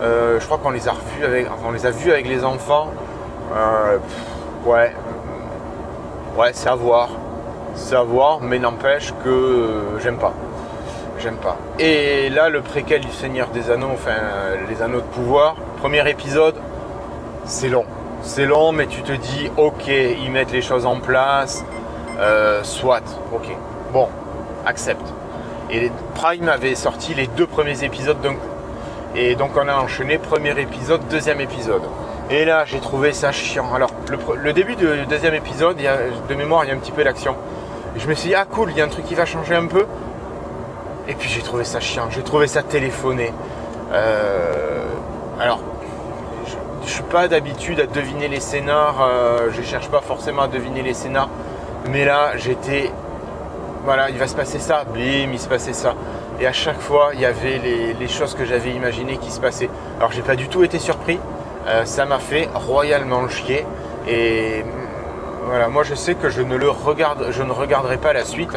je 0.00 0.44
crois 0.44 0.58
qu'on 0.58 0.70
les 0.70 0.86
a 0.86 0.92
revus 0.92 1.24
avec, 1.24 1.46
on 1.66 1.72
les 1.72 1.86
a 1.86 1.90
vus 1.90 2.12
avec 2.12 2.28
les 2.28 2.44
enfants. 2.44 2.90
ouais, 4.66 4.92
Ouais, 6.38 6.50
c'est 6.52 6.68
à 6.68 6.76
voir. 6.76 7.08
C'est 7.74 7.96
à 7.96 8.02
voir, 8.02 8.40
mais 8.40 8.60
n'empêche 8.60 9.12
que 9.24 9.28
euh, 9.28 9.98
j'aime 9.98 10.18
pas. 10.18 10.32
J'aime 11.20 11.36
pas. 11.36 11.56
Et 11.78 12.28
là, 12.30 12.48
le 12.48 12.60
préquel 12.60 13.00
du 13.00 13.10
Seigneur 13.10 13.48
des 13.48 13.70
Anneaux, 13.70 13.90
enfin, 13.92 14.12
les 14.68 14.82
Anneaux 14.82 15.00
de 15.00 15.06
pouvoir, 15.06 15.56
premier 15.80 16.08
épisode, 16.08 16.54
c'est 17.44 17.68
long. 17.68 17.84
C'est 18.22 18.46
long, 18.46 18.72
mais 18.72 18.86
tu 18.86 19.02
te 19.02 19.12
dis, 19.12 19.50
ok, 19.56 19.86
ils 19.86 20.30
mettent 20.30 20.52
les 20.52 20.62
choses 20.62 20.86
en 20.86 21.00
place, 21.00 21.64
euh, 22.18 22.62
soit, 22.64 23.02
ok. 23.32 23.48
Bon, 23.92 24.08
accepte. 24.66 25.14
Et 25.70 25.90
Prime 26.14 26.48
avait 26.48 26.74
sorti 26.74 27.14
les 27.14 27.26
deux 27.26 27.46
premiers 27.46 27.84
épisodes 27.84 28.20
d'un 28.20 28.34
coup. 28.34 28.48
Et 29.14 29.34
donc 29.34 29.50
on 29.56 29.68
a 29.68 29.74
enchaîné 29.74 30.18
premier 30.18 30.58
épisode, 30.60 31.00
deuxième 31.08 31.40
épisode. 31.40 31.82
Et 32.30 32.44
là, 32.44 32.64
j'ai 32.66 32.78
trouvé 32.78 33.12
ça 33.12 33.32
chiant. 33.32 33.72
Alors, 33.74 33.90
le, 34.36 34.52
début 34.52 34.76
du 34.76 35.06
deuxième 35.08 35.34
épisode, 35.34 35.78
de 35.78 36.34
mémoire, 36.34 36.64
il 36.64 36.68
y 36.68 36.70
a 36.70 36.74
un 36.74 36.78
petit 36.78 36.92
peu 36.92 37.02
d'action. 37.02 37.34
Je 37.96 38.06
me 38.06 38.14
suis 38.14 38.28
dit, 38.28 38.34
ah 38.34 38.44
cool, 38.44 38.70
il 38.70 38.76
y 38.76 38.82
a 38.82 38.84
un 38.84 38.88
truc 38.88 39.06
qui 39.06 39.14
va 39.14 39.24
changer 39.24 39.54
un 39.54 39.66
peu. 39.66 39.86
Et 41.08 41.14
puis 41.14 41.28
j'ai 41.28 41.40
trouvé 41.40 41.64
ça 41.64 41.80
chiant, 41.80 42.08
j'ai 42.10 42.22
trouvé 42.22 42.46
ça 42.46 42.62
téléphoné. 42.62 43.32
Euh, 43.92 44.84
alors, 45.40 45.60
je, 46.46 46.84
ne 46.84 46.86
suis 46.86 47.02
pas 47.02 47.28
d'habitude 47.28 47.80
à 47.80 47.86
deviner 47.86 48.28
les 48.28 48.40
scénars, 48.40 48.96
euh, 49.00 49.48
je 49.50 49.62
cherche 49.62 49.88
pas 49.88 50.02
forcément 50.02 50.42
à 50.42 50.48
deviner 50.48 50.82
les 50.82 50.92
scénars. 50.92 51.30
Mais 51.88 52.04
là, 52.04 52.36
j'étais. 52.36 52.92
Voilà, 53.84 54.10
il 54.10 54.18
va 54.18 54.26
se 54.26 54.34
passer 54.34 54.58
ça, 54.58 54.84
bim, 54.84 55.30
il 55.32 55.38
se 55.38 55.48
passait 55.48 55.72
ça. 55.72 55.94
Et 56.40 56.46
à 56.46 56.52
chaque 56.52 56.80
fois, 56.80 57.12
il 57.14 57.20
y 57.20 57.24
avait 57.24 57.58
les, 57.58 58.08
choses 58.08 58.34
que 58.34 58.44
j'avais 58.44 58.70
imaginées 58.70 59.16
qui 59.16 59.30
se 59.30 59.40
passaient. 59.40 59.70
Alors, 59.98 60.12
j'ai 60.12 60.22
pas 60.22 60.36
du 60.36 60.48
tout 60.48 60.62
été 60.62 60.78
surpris. 60.78 61.18
Euh, 61.66 61.86
ça 61.86 62.04
m'a 62.04 62.18
fait 62.18 62.48
royalement 62.54 63.26
chier. 63.28 63.64
Et 64.06 64.62
voilà, 65.46 65.68
moi 65.68 65.82
je 65.82 65.94
sais 65.94 66.14
que 66.14 66.28
je 66.28 66.42
ne 66.42 66.56
le 66.56 66.68
regarde, 66.68 67.28
je 67.30 67.42
ne 67.42 67.52
regarderai 67.52 67.96
pas 67.96 68.12
la 68.12 68.24
suite 68.24 68.56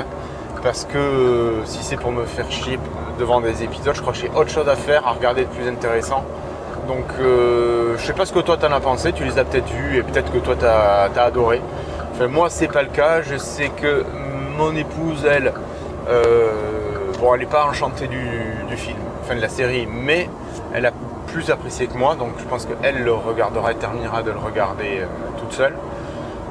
parce 0.64 0.86
que 0.86 0.98
euh, 0.98 1.66
si 1.66 1.84
c'est 1.84 1.98
pour 1.98 2.12
me 2.12 2.26
faire 2.26 2.50
chier 2.52 2.80
devant 3.20 3.42
des 3.42 3.64
épisodes, 3.64 3.96
je 3.96 4.02
crois 4.02 4.14
que 4.14 4.20
j'ai 4.20 4.30
autre 4.30 4.50
chose 4.50 4.68
à 4.68 4.76
faire, 4.76 5.08
à 5.08 5.12
regarder 5.12 5.44
de 5.46 5.50
plus 5.50 5.68
intéressant. 5.68 6.24
Donc 6.88 7.06
euh, 7.20 7.98
je 7.98 8.06
sais 8.06 8.14
pas 8.14 8.26
ce 8.26 8.34
que 8.34 8.40
toi 8.40 8.58
t'en 8.58 8.72
as 8.72 8.80
pensé, 8.80 9.14
tu 9.14 9.24
les 9.24 9.38
as 9.38 9.44
peut-être 9.44 9.70
vus 9.70 9.98
et 9.98 10.04
peut-être 10.04 10.32
que 10.32 10.40
toi 10.40 10.56
t'as 10.60 11.10
as 11.16 11.24
adoré. 11.24 11.62
Enfin 12.12 12.28
moi 12.28 12.50
c'est 12.50 12.68
pas 12.68 12.84
le 12.84 12.90
cas, 12.90 13.22
je 13.22 13.38
sais 13.38 13.70
que 13.70 14.04
mon 14.58 14.76
épouse 14.76 15.26
elle, 15.26 15.54
bon 17.20 17.34
elle 17.34 17.40
n'est 17.40 17.46
pas 17.46 17.66
enchantée 17.66 18.08
du, 18.08 18.28
du, 18.68 18.78
film, 18.78 18.98
enfin 19.22 19.36
de 19.36 19.42
la 19.42 19.50
série, 19.50 19.88
mais 19.88 20.30
elle 20.74 20.86
a 20.86 20.92
plus 21.32 21.50
apprécié 21.50 21.88
que 21.88 21.98
moi, 21.98 22.16
donc 22.16 22.32
je 22.38 22.44
pense 22.44 22.66
qu'elle 22.66 23.04
le 23.04 23.14
regardera 23.14 23.72
et 23.72 23.76
terminera 23.76 24.22
de 24.22 24.32
le 24.32 24.38
regarder 24.38 25.00
euh, 25.00 25.06
toute 25.40 25.54
seule. 25.54 25.74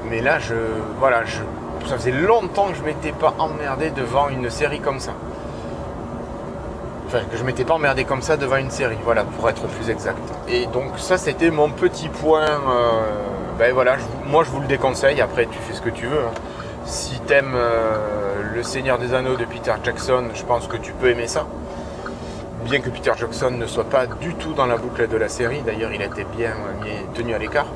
Mais 0.08 0.20
là, 0.20 0.38
je, 0.38 0.54
voilà, 0.98 1.24
je, 1.24 1.40
ça 1.86 1.96
faisait 1.96 2.12
longtemps 2.12 2.68
que 2.68 2.76
je 2.76 2.82
m'étais 2.82 3.12
pas 3.12 3.34
emmerdé 3.38 3.90
devant 3.90 4.28
une 4.28 4.50
série 4.50 4.80
comme 4.80 5.00
ça. 5.00 5.12
Enfin, 7.06 7.20
que 7.30 7.36
je 7.36 7.42
m'étais 7.42 7.64
pas 7.64 7.74
emmerdé 7.74 8.04
comme 8.04 8.22
ça 8.22 8.36
devant 8.36 8.56
une 8.56 8.70
série, 8.70 8.98
voilà, 9.04 9.24
pour 9.24 9.48
être 9.48 9.66
plus 9.66 9.90
exact. 9.90 10.18
Et 10.48 10.66
donc 10.66 10.98
ça, 10.98 11.18
c'était 11.18 11.50
mon 11.50 11.70
petit 11.70 12.08
point. 12.08 12.46
Euh, 12.46 13.00
ben 13.58 13.72
voilà, 13.72 13.96
moi 14.26 14.44
je 14.44 14.50
vous 14.50 14.60
le 14.60 14.66
déconseille. 14.66 15.20
Après, 15.20 15.46
tu 15.46 15.58
fais 15.58 15.74
ce 15.74 15.82
que 15.82 15.90
tu 15.90 16.06
veux. 16.06 16.20
Hein. 16.20 16.32
Si 16.84 17.18
t'aimes 17.20 17.54
euh, 17.54 18.42
Le 18.54 18.62
Seigneur 18.62 18.98
des 18.98 19.12
Anneaux 19.12 19.36
de 19.36 19.44
Peter 19.44 19.74
Jackson, 19.82 20.24
je 20.34 20.42
pense 20.44 20.66
que 20.66 20.76
tu 20.76 20.92
peux 20.92 21.10
aimer 21.10 21.26
ça 21.26 21.46
bien 22.64 22.80
que 22.80 22.90
Peter 22.90 23.12
Jackson 23.18 23.50
ne 23.50 23.66
soit 23.66 23.88
pas 23.88 24.06
du 24.06 24.34
tout 24.34 24.52
dans 24.52 24.66
la 24.66 24.76
boucle 24.76 25.08
de 25.08 25.16
la 25.16 25.28
série, 25.28 25.62
d'ailleurs 25.62 25.92
il 25.92 26.02
été 26.02 26.24
bien 26.36 26.52
tenu 27.14 27.34
à 27.34 27.38
l'écart. 27.38 27.66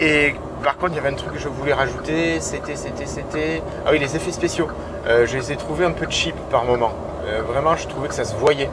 Et 0.00 0.34
par 0.62 0.76
contre, 0.76 0.92
il 0.92 0.96
y 0.96 0.98
avait 0.98 1.10
un 1.10 1.14
truc 1.14 1.32
que 1.32 1.38
je 1.38 1.48
voulais 1.48 1.72
rajouter, 1.72 2.40
c'était, 2.40 2.76
c'était, 2.76 3.06
c'était... 3.06 3.62
Ah 3.86 3.90
oui, 3.92 3.98
les 3.98 4.16
effets 4.16 4.32
spéciaux. 4.32 4.68
Euh, 5.06 5.26
je 5.26 5.36
les 5.36 5.52
ai 5.52 5.56
trouvés 5.56 5.84
un 5.84 5.92
peu 5.92 6.06
cheap 6.08 6.34
par 6.50 6.64
moment. 6.64 6.92
Euh, 7.26 7.42
vraiment, 7.42 7.76
je 7.76 7.86
trouvais 7.86 8.08
que 8.08 8.14
ça 8.14 8.24
se 8.24 8.34
voyait. 8.34 8.68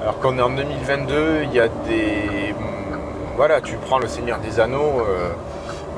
Alors 0.00 0.18
qu'on 0.18 0.38
est 0.38 0.42
en 0.42 0.50
2022, 0.50 1.42
il 1.44 1.52
y 1.52 1.60
a 1.60 1.68
des... 1.68 2.52
Hmm, 2.52 2.96
voilà, 3.36 3.60
tu 3.60 3.76
prends 3.76 3.98
le 3.98 4.08
Seigneur 4.08 4.38
des 4.38 4.60
Anneaux, 4.60 5.00
euh, 5.00 5.30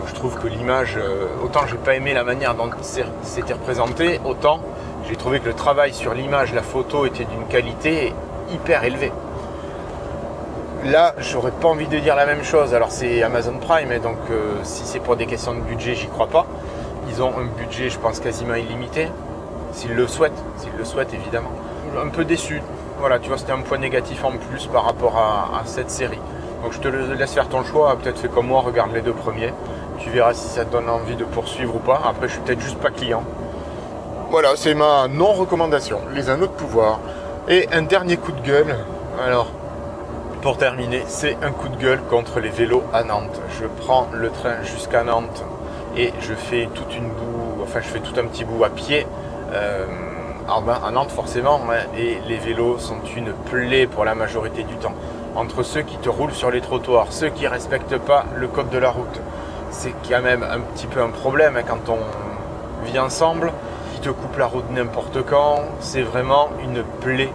je 0.06 0.14
trouve 0.14 0.38
que 0.38 0.46
l'image... 0.46 0.98
autant 1.42 1.66
j'ai 1.66 1.76
pas 1.76 1.94
aimé 1.94 2.14
la 2.14 2.22
manière 2.22 2.54
dont 2.54 2.70
c'était 3.22 3.52
représenté, 3.52 4.20
autant 4.24 4.60
j'ai 5.08 5.16
trouvé 5.16 5.40
que 5.40 5.46
le 5.46 5.54
travail 5.54 5.92
sur 5.92 6.14
l'image, 6.14 6.52
la 6.54 6.62
photo 6.62 7.06
était 7.06 7.24
d'une 7.24 7.46
qualité 7.48 8.12
hyper 8.52 8.84
élevé. 8.84 9.12
Là, 10.86 11.16
j'aurais 11.18 11.50
pas 11.50 11.66
envie 11.66 11.88
de 11.88 11.98
dire 11.98 12.14
la 12.14 12.26
même 12.26 12.44
chose. 12.44 12.72
Alors 12.72 12.92
c'est 12.92 13.20
Amazon 13.24 13.54
Prime, 13.58 13.90
et 13.90 13.98
donc 13.98 14.18
euh, 14.30 14.54
si 14.62 14.84
c'est 14.84 15.00
pour 15.00 15.16
des 15.16 15.26
questions 15.26 15.52
de 15.52 15.60
budget, 15.60 15.96
j'y 15.96 16.06
crois 16.06 16.28
pas. 16.28 16.46
Ils 17.08 17.20
ont 17.24 17.32
un 17.36 17.46
budget, 17.58 17.90
je 17.90 17.98
pense, 17.98 18.20
quasiment 18.20 18.54
illimité. 18.54 19.08
S'ils 19.72 19.94
le 19.94 20.06
souhaitent, 20.06 20.40
s'ils 20.58 20.76
le 20.78 20.84
souhaitent 20.84 21.12
évidemment. 21.12 21.50
Un 22.00 22.08
peu 22.08 22.24
déçu. 22.24 22.62
Voilà, 23.00 23.18
tu 23.18 23.28
vois, 23.28 23.36
c'était 23.36 23.50
un 23.52 23.62
point 23.62 23.78
négatif 23.78 24.24
en 24.24 24.32
plus 24.32 24.66
par 24.66 24.84
rapport 24.84 25.16
à, 25.16 25.62
cette 25.64 25.90
série. 25.90 26.20
Donc 26.62 26.72
je 26.72 26.78
te 26.78 26.86
laisse 26.86 27.32
faire 27.32 27.48
ton 27.48 27.64
choix. 27.64 27.96
Peut-être 28.00 28.20
fais 28.20 28.28
comme 28.28 28.46
moi, 28.46 28.60
regarde 28.60 28.92
les 28.94 29.02
deux 29.02 29.12
premiers. 29.12 29.52
Tu 29.98 30.10
verras 30.10 30.34
si 30.34 30.48
ça 30.48 30.64
te 30.64 30.70
donne 30.70 30.88
envie 30.88 31.16
de 31.16 31.24
poursuivre 31.24 31.74
ou 31.74 31.80
pas. 31.80 32.00
Après, 32.06 32.28
je 32.28 32.34
suis 32.34 32.42
peut-être 32.42 32.60
juste 32.60 32.78
pas 32.78 32.90
client. 32.90 33.24
Voilà, 34.30 34.50
c'est 34.54 34.74
ma 34.74 35.08
non-recommandation. 35.08 35.98
Les 36.14 36.30
anneaux 36.30 36.46
de 36.46 36.52
pouvoir. 36.52 37.00
Et 37.48 37.68
un 37.72 37.82
dernier 37.82 38.18
coup 38.18 38.30
de 38.30 38.40
gueule. 38.40 38.76
Alors, 39.24 39.48
pour 40.46 40.58
terminer, 40.58 41.02
c'est 41.08 41.36
un 41.42 41.50
coup 41.50 41.68
de 41.68 41.74
gueule 41.74 42.00
contre 42.08 42.38
les 42.38 42.50
vélos 42.50 42.84
à 42.92 43.02
Nantes. 43.02 43.40
Je 43.60 43.66
prends 43.66 44.06
le 44.12 44.30
train 44.30 44.62
jusqu'à 44.62 45.02
Nantes 45.02 45.44
et 45.96 46.12
je 46.20 46.34
fais 46.34 46.68
toute 46.72 46.94
une 46.94 47.08
boue, 47.08 47.64
enfin 47.64 47.80
je 47.80 47.88
fais 47.88 47.98
tout 47.98 48.14
un 48.16 48.26
petit 48.26 48.44
bout 48.44 48.62
à 48.62 48.70
pied. 48.70 49.08
Euh, 49.52 49.86
à 50.46 50.90
Nantes 50.92 51.10
forcément, 51.10 51.60
hein, 51.68 51.78
et 51.98 52.18
les 52.28 52.36
vélos 52.36 52.78
sont 52.78 53.00
une 53.16 53.32
plaie 53.50 53.88
pour 53.88 54.04
la 54.04 54.14
majorité 54.14 54.62
du 54.62 54.76
temps. 54.76 54.94
Entre 55.34 55.64
ceux 55.64 55.82
qui 55.82 55.96
te 55.96 56.08
roulent 56.08 56.30
sur 56.30 56.52
les 56.52 56.60
trottoirs, 56.60 57.08
ceux 57.10 57.30
qui 57.30 57.42
ne 57.42 57.48
respectent 57.48 57.98
pas 57.98 58.26
le 58.36 58.46
code 58.46 58.70
de 58.70 58.78
la 58.78 58.90
route, 58.90 59.20
c'est 59.72 59.94
quand 60.08 60.22
même 60.22 60.44
un 60.44 60.60
petit 60.60 60.86
peu 60.86 61.02
un 61.02 61.10
problème 61.10 61.56
hein, 61.56 61.64
quand 61.66 61.92
on 61.92 62.84
vit 62.84 63.00
ensemble 63.00 63.50
te 64.06 64.10
coupe 64.10 64.38
la 64.38 64.46
route 64.46 64.70
n'importe 64.70 65.24
quand. 65.26 65.64
C'est 65.80 66.02
vraiment 66.02 66.50
une 66.62 66.84
plaie, 67.00 67.30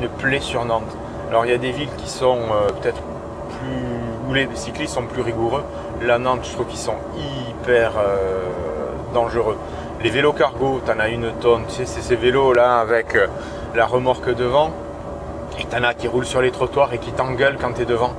une 0.00 0.08
plaie 0.08 0.40
sur 0.40 0.64
Nantes. 0.64 0.96
Alors 1.34 1.46
il 1.46 1.50
y 1.50 1.54
a 1.54 1.58
des 1.58 1.72
villes 1.72 1.90
qui 1.98 2.08
sont 2.08 2.38
euh, 2.52 2.68
peut-être 2.80 3.02
plus. 3.58 4.30
où 4.30 4.34
les 4.34 4.48
cyclistes 4.54 4.94
sont 4.94 5.06
plus 5.06 5.20
rigoureux. 5.20 5.64
La 6.00 6.16
Nantes, 6.16 6.44
je 6.44 6.52
trouve 6.52 6.66
qu'ils 6.66 6.78
sont 6.78 6.94
hyper 7.16 7.94
euh, 7.98 8.46
dangereux. 9.12 9.58
Les 10.04 10.10
vélos 10.10 10.32
cargo, 10.32 10.80
t'en 10.86 11.00
as 11.00 11.08
une 11.08 11.32
tonne. 11.40 11.64
Tu 11.66 11.74
sais, 11.74 11.86
c'est 11.86 12.02
ces 12.02 12.14
vélos 12.14 12.52
là 12.52 12.78
avec 12.78 13.16
euh, 13.16 13.26
la 13.74 13.84
remorque 13.84 14.32
devant. 14.32 14.70
Et 15.58 15.64
t'en 15.64 15.82
as 15.82 15.94
qui 15.94 16.06
roulent 16.06 16.24
sur 16.24 16.40
les 16.40 16.52
trottoirs 16.52 16.94
et 16.94 16.98
qui 16.98 17.10
t'engueulent 17.10 17.58
quand 17.60 17.72
t'es 17.72 17.84
devant. 17.84 18.12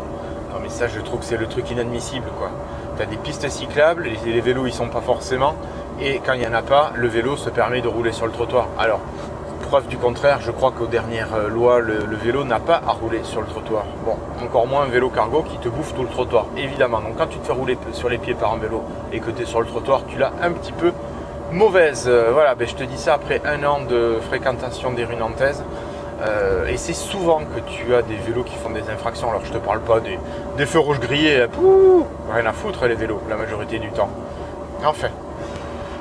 Non 0.51 0.59
mais 0.61 0.67
ça, 0.67 0.89
je 0.89 0.99
trouve 0.99 1.21
que 1.21 1.25
c'est 1.25 1.37
le 1.37 1.47
truc 1.47 1.71
inadmissible 1.71 2.27
quoi. 2.37 2.49
T'as 2.97 3.05
des 3.05 3.15
pistes 3.15 3.47
cyclables, 3.47 4.07
et 4.07 4.29
les 4.29 4.41
vélos 4.41 4.67
ils 4.67 4.73
sont 4.73 4.89
pas 4.89 4.99
forcément 4.99 5.55
et 6.01 6.19
quand 6.25 6.33
il 6.33 6.41
n'y 6.41 6.47
en 6.47 6.53
a 6.53 6.61
pas, 6.61 6.91
le 6.95 7.07
vélo 7.07 7.37
se 7.37 7.49
permet 7.49 7.79
de 7.81 7.87
rouler 7.87 8.11
sur 8.11 8.25
le 8.25 8.33
trottoir. 8.33 8.67
Alors, 8.77 8.99
preuve 9.65 9.87
du 9.87 9.97
contraire, 9.97 10.39
je 10.41 10.51
crois 10.51 10.71
qu'aux 10.71 10.85
dernières 10.85 11.33
euh, 11.33 11.49
lois, 11.49 11.79
le, 11.79 12.15
vélo 12.15 12.43
n'a 12.43 12.59
pas 12.59 12.81
à 12.87 12.91
rouler 12.91 13.21
sur 13.23 13.41
le 13.41 13.47
trottoir. 13.47 13.85
Bon, 14.05 14.15
encore 14.43 14.67
moins 14.67 14.83
un 14.83 14.87
vélo 14.87 15.09
cargo 15.09 15.41
qui 15.41 15.57
te 15.57 15.67
bouffe 15.67 15.93
tout 15.95 16.03
le 16.03 16.09
trottoir, 16.09 16.45
évidemment. 16.55 17.01
Donc 17.01 17.17
quand 17.17 17.27
tu 17.27 17.39
te 17.39 17.45
fais 17.47 17.53
rouler 17.53 17.77
sur 17.91 18.07
les 18.07 18.17
pieds 18.17 18.35
par 18.35 18.53
un 18.53 18.57
vélo 18.57 18.83
et 19.11 19.19
que 19.19 19.31
tu 19.31 19.41
es 19.41 19.45
sur 19.45 19.59
le 19.59 19.65
trottoir, 19.65 20.03
tu 20.07 20.17
l'as 20.17 20.31
un 20.41 20.51
petit 20.51 20.71
peu 20.71 20.91
mauvaise. 21.51 22.05
Euh, 22.07 22.29
voilà, 22.31 22.53
ben, 22.55 22.67
je 22.67 22.75
te 22.75 22.83
dis 22.83 22.97
ça 22.97 23.15
après 23.15 23.41
un 23.43 23.63
an 23.63 23.79
de 23.89 24.17
fréquentation 24.27 24.91
des 24.91 25.03
rues 25.03 25.15
nantaises. 25.15 25.63
Euh, 26.21 26.67
et 26.67 26.77
c'est 26.77 26.93
souvent 26.93 27.39
que 27.39 27.59
tu 27.67 27.93
as 27.95 28.01
des 28.01 28.15
vélos 28.15 28.43
qui 28.43 28.55
font 28.55 28.69
des 28.69 28.87
infractions. 28.89 29.29
Alors 29.29 29.43
je 29.45 29.51
te 29.51 29.57
parle 29.57 29.81
pas 29.81 29.99
des, 29.99 30.19
des 30.57 30.65
feux 30.65 30.79
rouges 30.79 30.99
grillés, 30.99 31.47
rien 32.31 32.45
à 32.45 32.53
foutre 32.53 32.85
les 32.85 32.95
vélos 32.95 33.21
la 33.29 33.35
majorité 33.35 33.79
du 33.79 33.89
temps. 33.89 34.09
Enfin, 34.85 35.09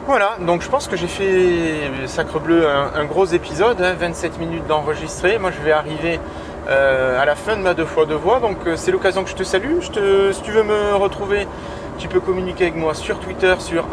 voilà, 0.06 0.36
donc 0.40 0.60
je 0.60 0.68
pense 0.68 0.86
que 0.86 0.96
j'ai 0.96 1.06
fait 1.06 1.90
Sacre 2.06 2.38
Bleu 2.38 2.68
un, 2.68 3.04
gros 3.06 3.24
épisode, 3.24 3.80
27 3.80 4.32
hein, 4.32 4.38
minutes 4.38 4.66
d'enregistrer. 4.66 5.38
Moi 5.38 5.50
je 5.50 5.64
vais 5.64 5.72
arriver 5.72 6.20
euh, 6.68 7.20
à 7.20 7.24
la 7.24 7.34
fin 7.34 7.56
de 7.56 7.62
ma 7.62 7.72
deux 7.72 7.86
fois 7.86 8.04
de 8.04 8.14
voix, 8.14 8.38
donc 8.38 8.58
euh, 8.66 8.76
c'est 8.76 8.92
l'occasion 8.92 9.24
que 9.24 9.30
je 9.30 9.34
te 9.34 9.44
salue. 9.44 9.80
Si 9.80 10.42
tu 10.42 10.50
veux 10.50 10.62
me 10.62 10.94
retrouver, 10.94 11.48
tu 11.96 12.08
peux 12.08 12.20
communiquer 12.20 12.64
avec 12.64 12.76
moi 12.76 12.92
sur 12.92 13.18
Twitter 13.18 13.54
sur 13.60 13.86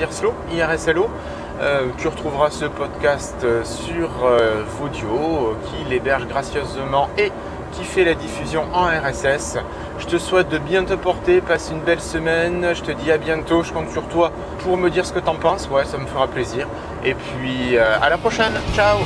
irslo, 0.00 0.32
IRSLO. 0.54 1.08
Euh, 1.60 1.86
tu 1.98 2.08
retrouveras 2.08 2.50
ce 2.50 2.64
podcast 2.64 3.44
sur 3.64 4.08
Vodio 4.78 5.54
qui 5.64 5.90
l'héberge 5.90 6.26
gracieusement 6.28 7.10
et 7.18 7.30
qui 7.72 7.84
la 8.04 8.14
diffusion 8.14 8.64
en 8.72 8.86
RSS. 8.86 9.58
Je 9.98 10.06
te 10.06 10.18
souhaite 10.18 10.48
de 10.48 10.58
bien 10.58 10.84
te 10.84 10.94
porter, 10.94 11.40
passe 11.40 11.70
une 11.72 11.80
belle 11.80 12.00
semaine, 12.00 12.68
je 12.74 12.82
te 12.82 12.92
dis 12.92 13.10
à 13.10 13.18
bientôt, 13.18 13.62
je 13.62 13.72
compte 13.72 13.90
sur 13.90 14.04
toi 14.04 14.30
pour 14.60 14.76
me 14.76 14.90
dire 14.90 15.04
ce 15.04 15.12
que 15.12 15.18
t'en 15.18 15.34
penses, 15.34 15.68
ouais 15.68 15.84
ça 15.84 15.98
me 15.98 16.06
fera 16.06 16.28
plaisir. 16.28 16.66
Et 17.04 17.14
puis 17.14 17.76
euh, 17.76 17.98
à 18.00 18.08
la 18.08 18.18
prochaine, 18.18 18.52
ciao 18.74 18.98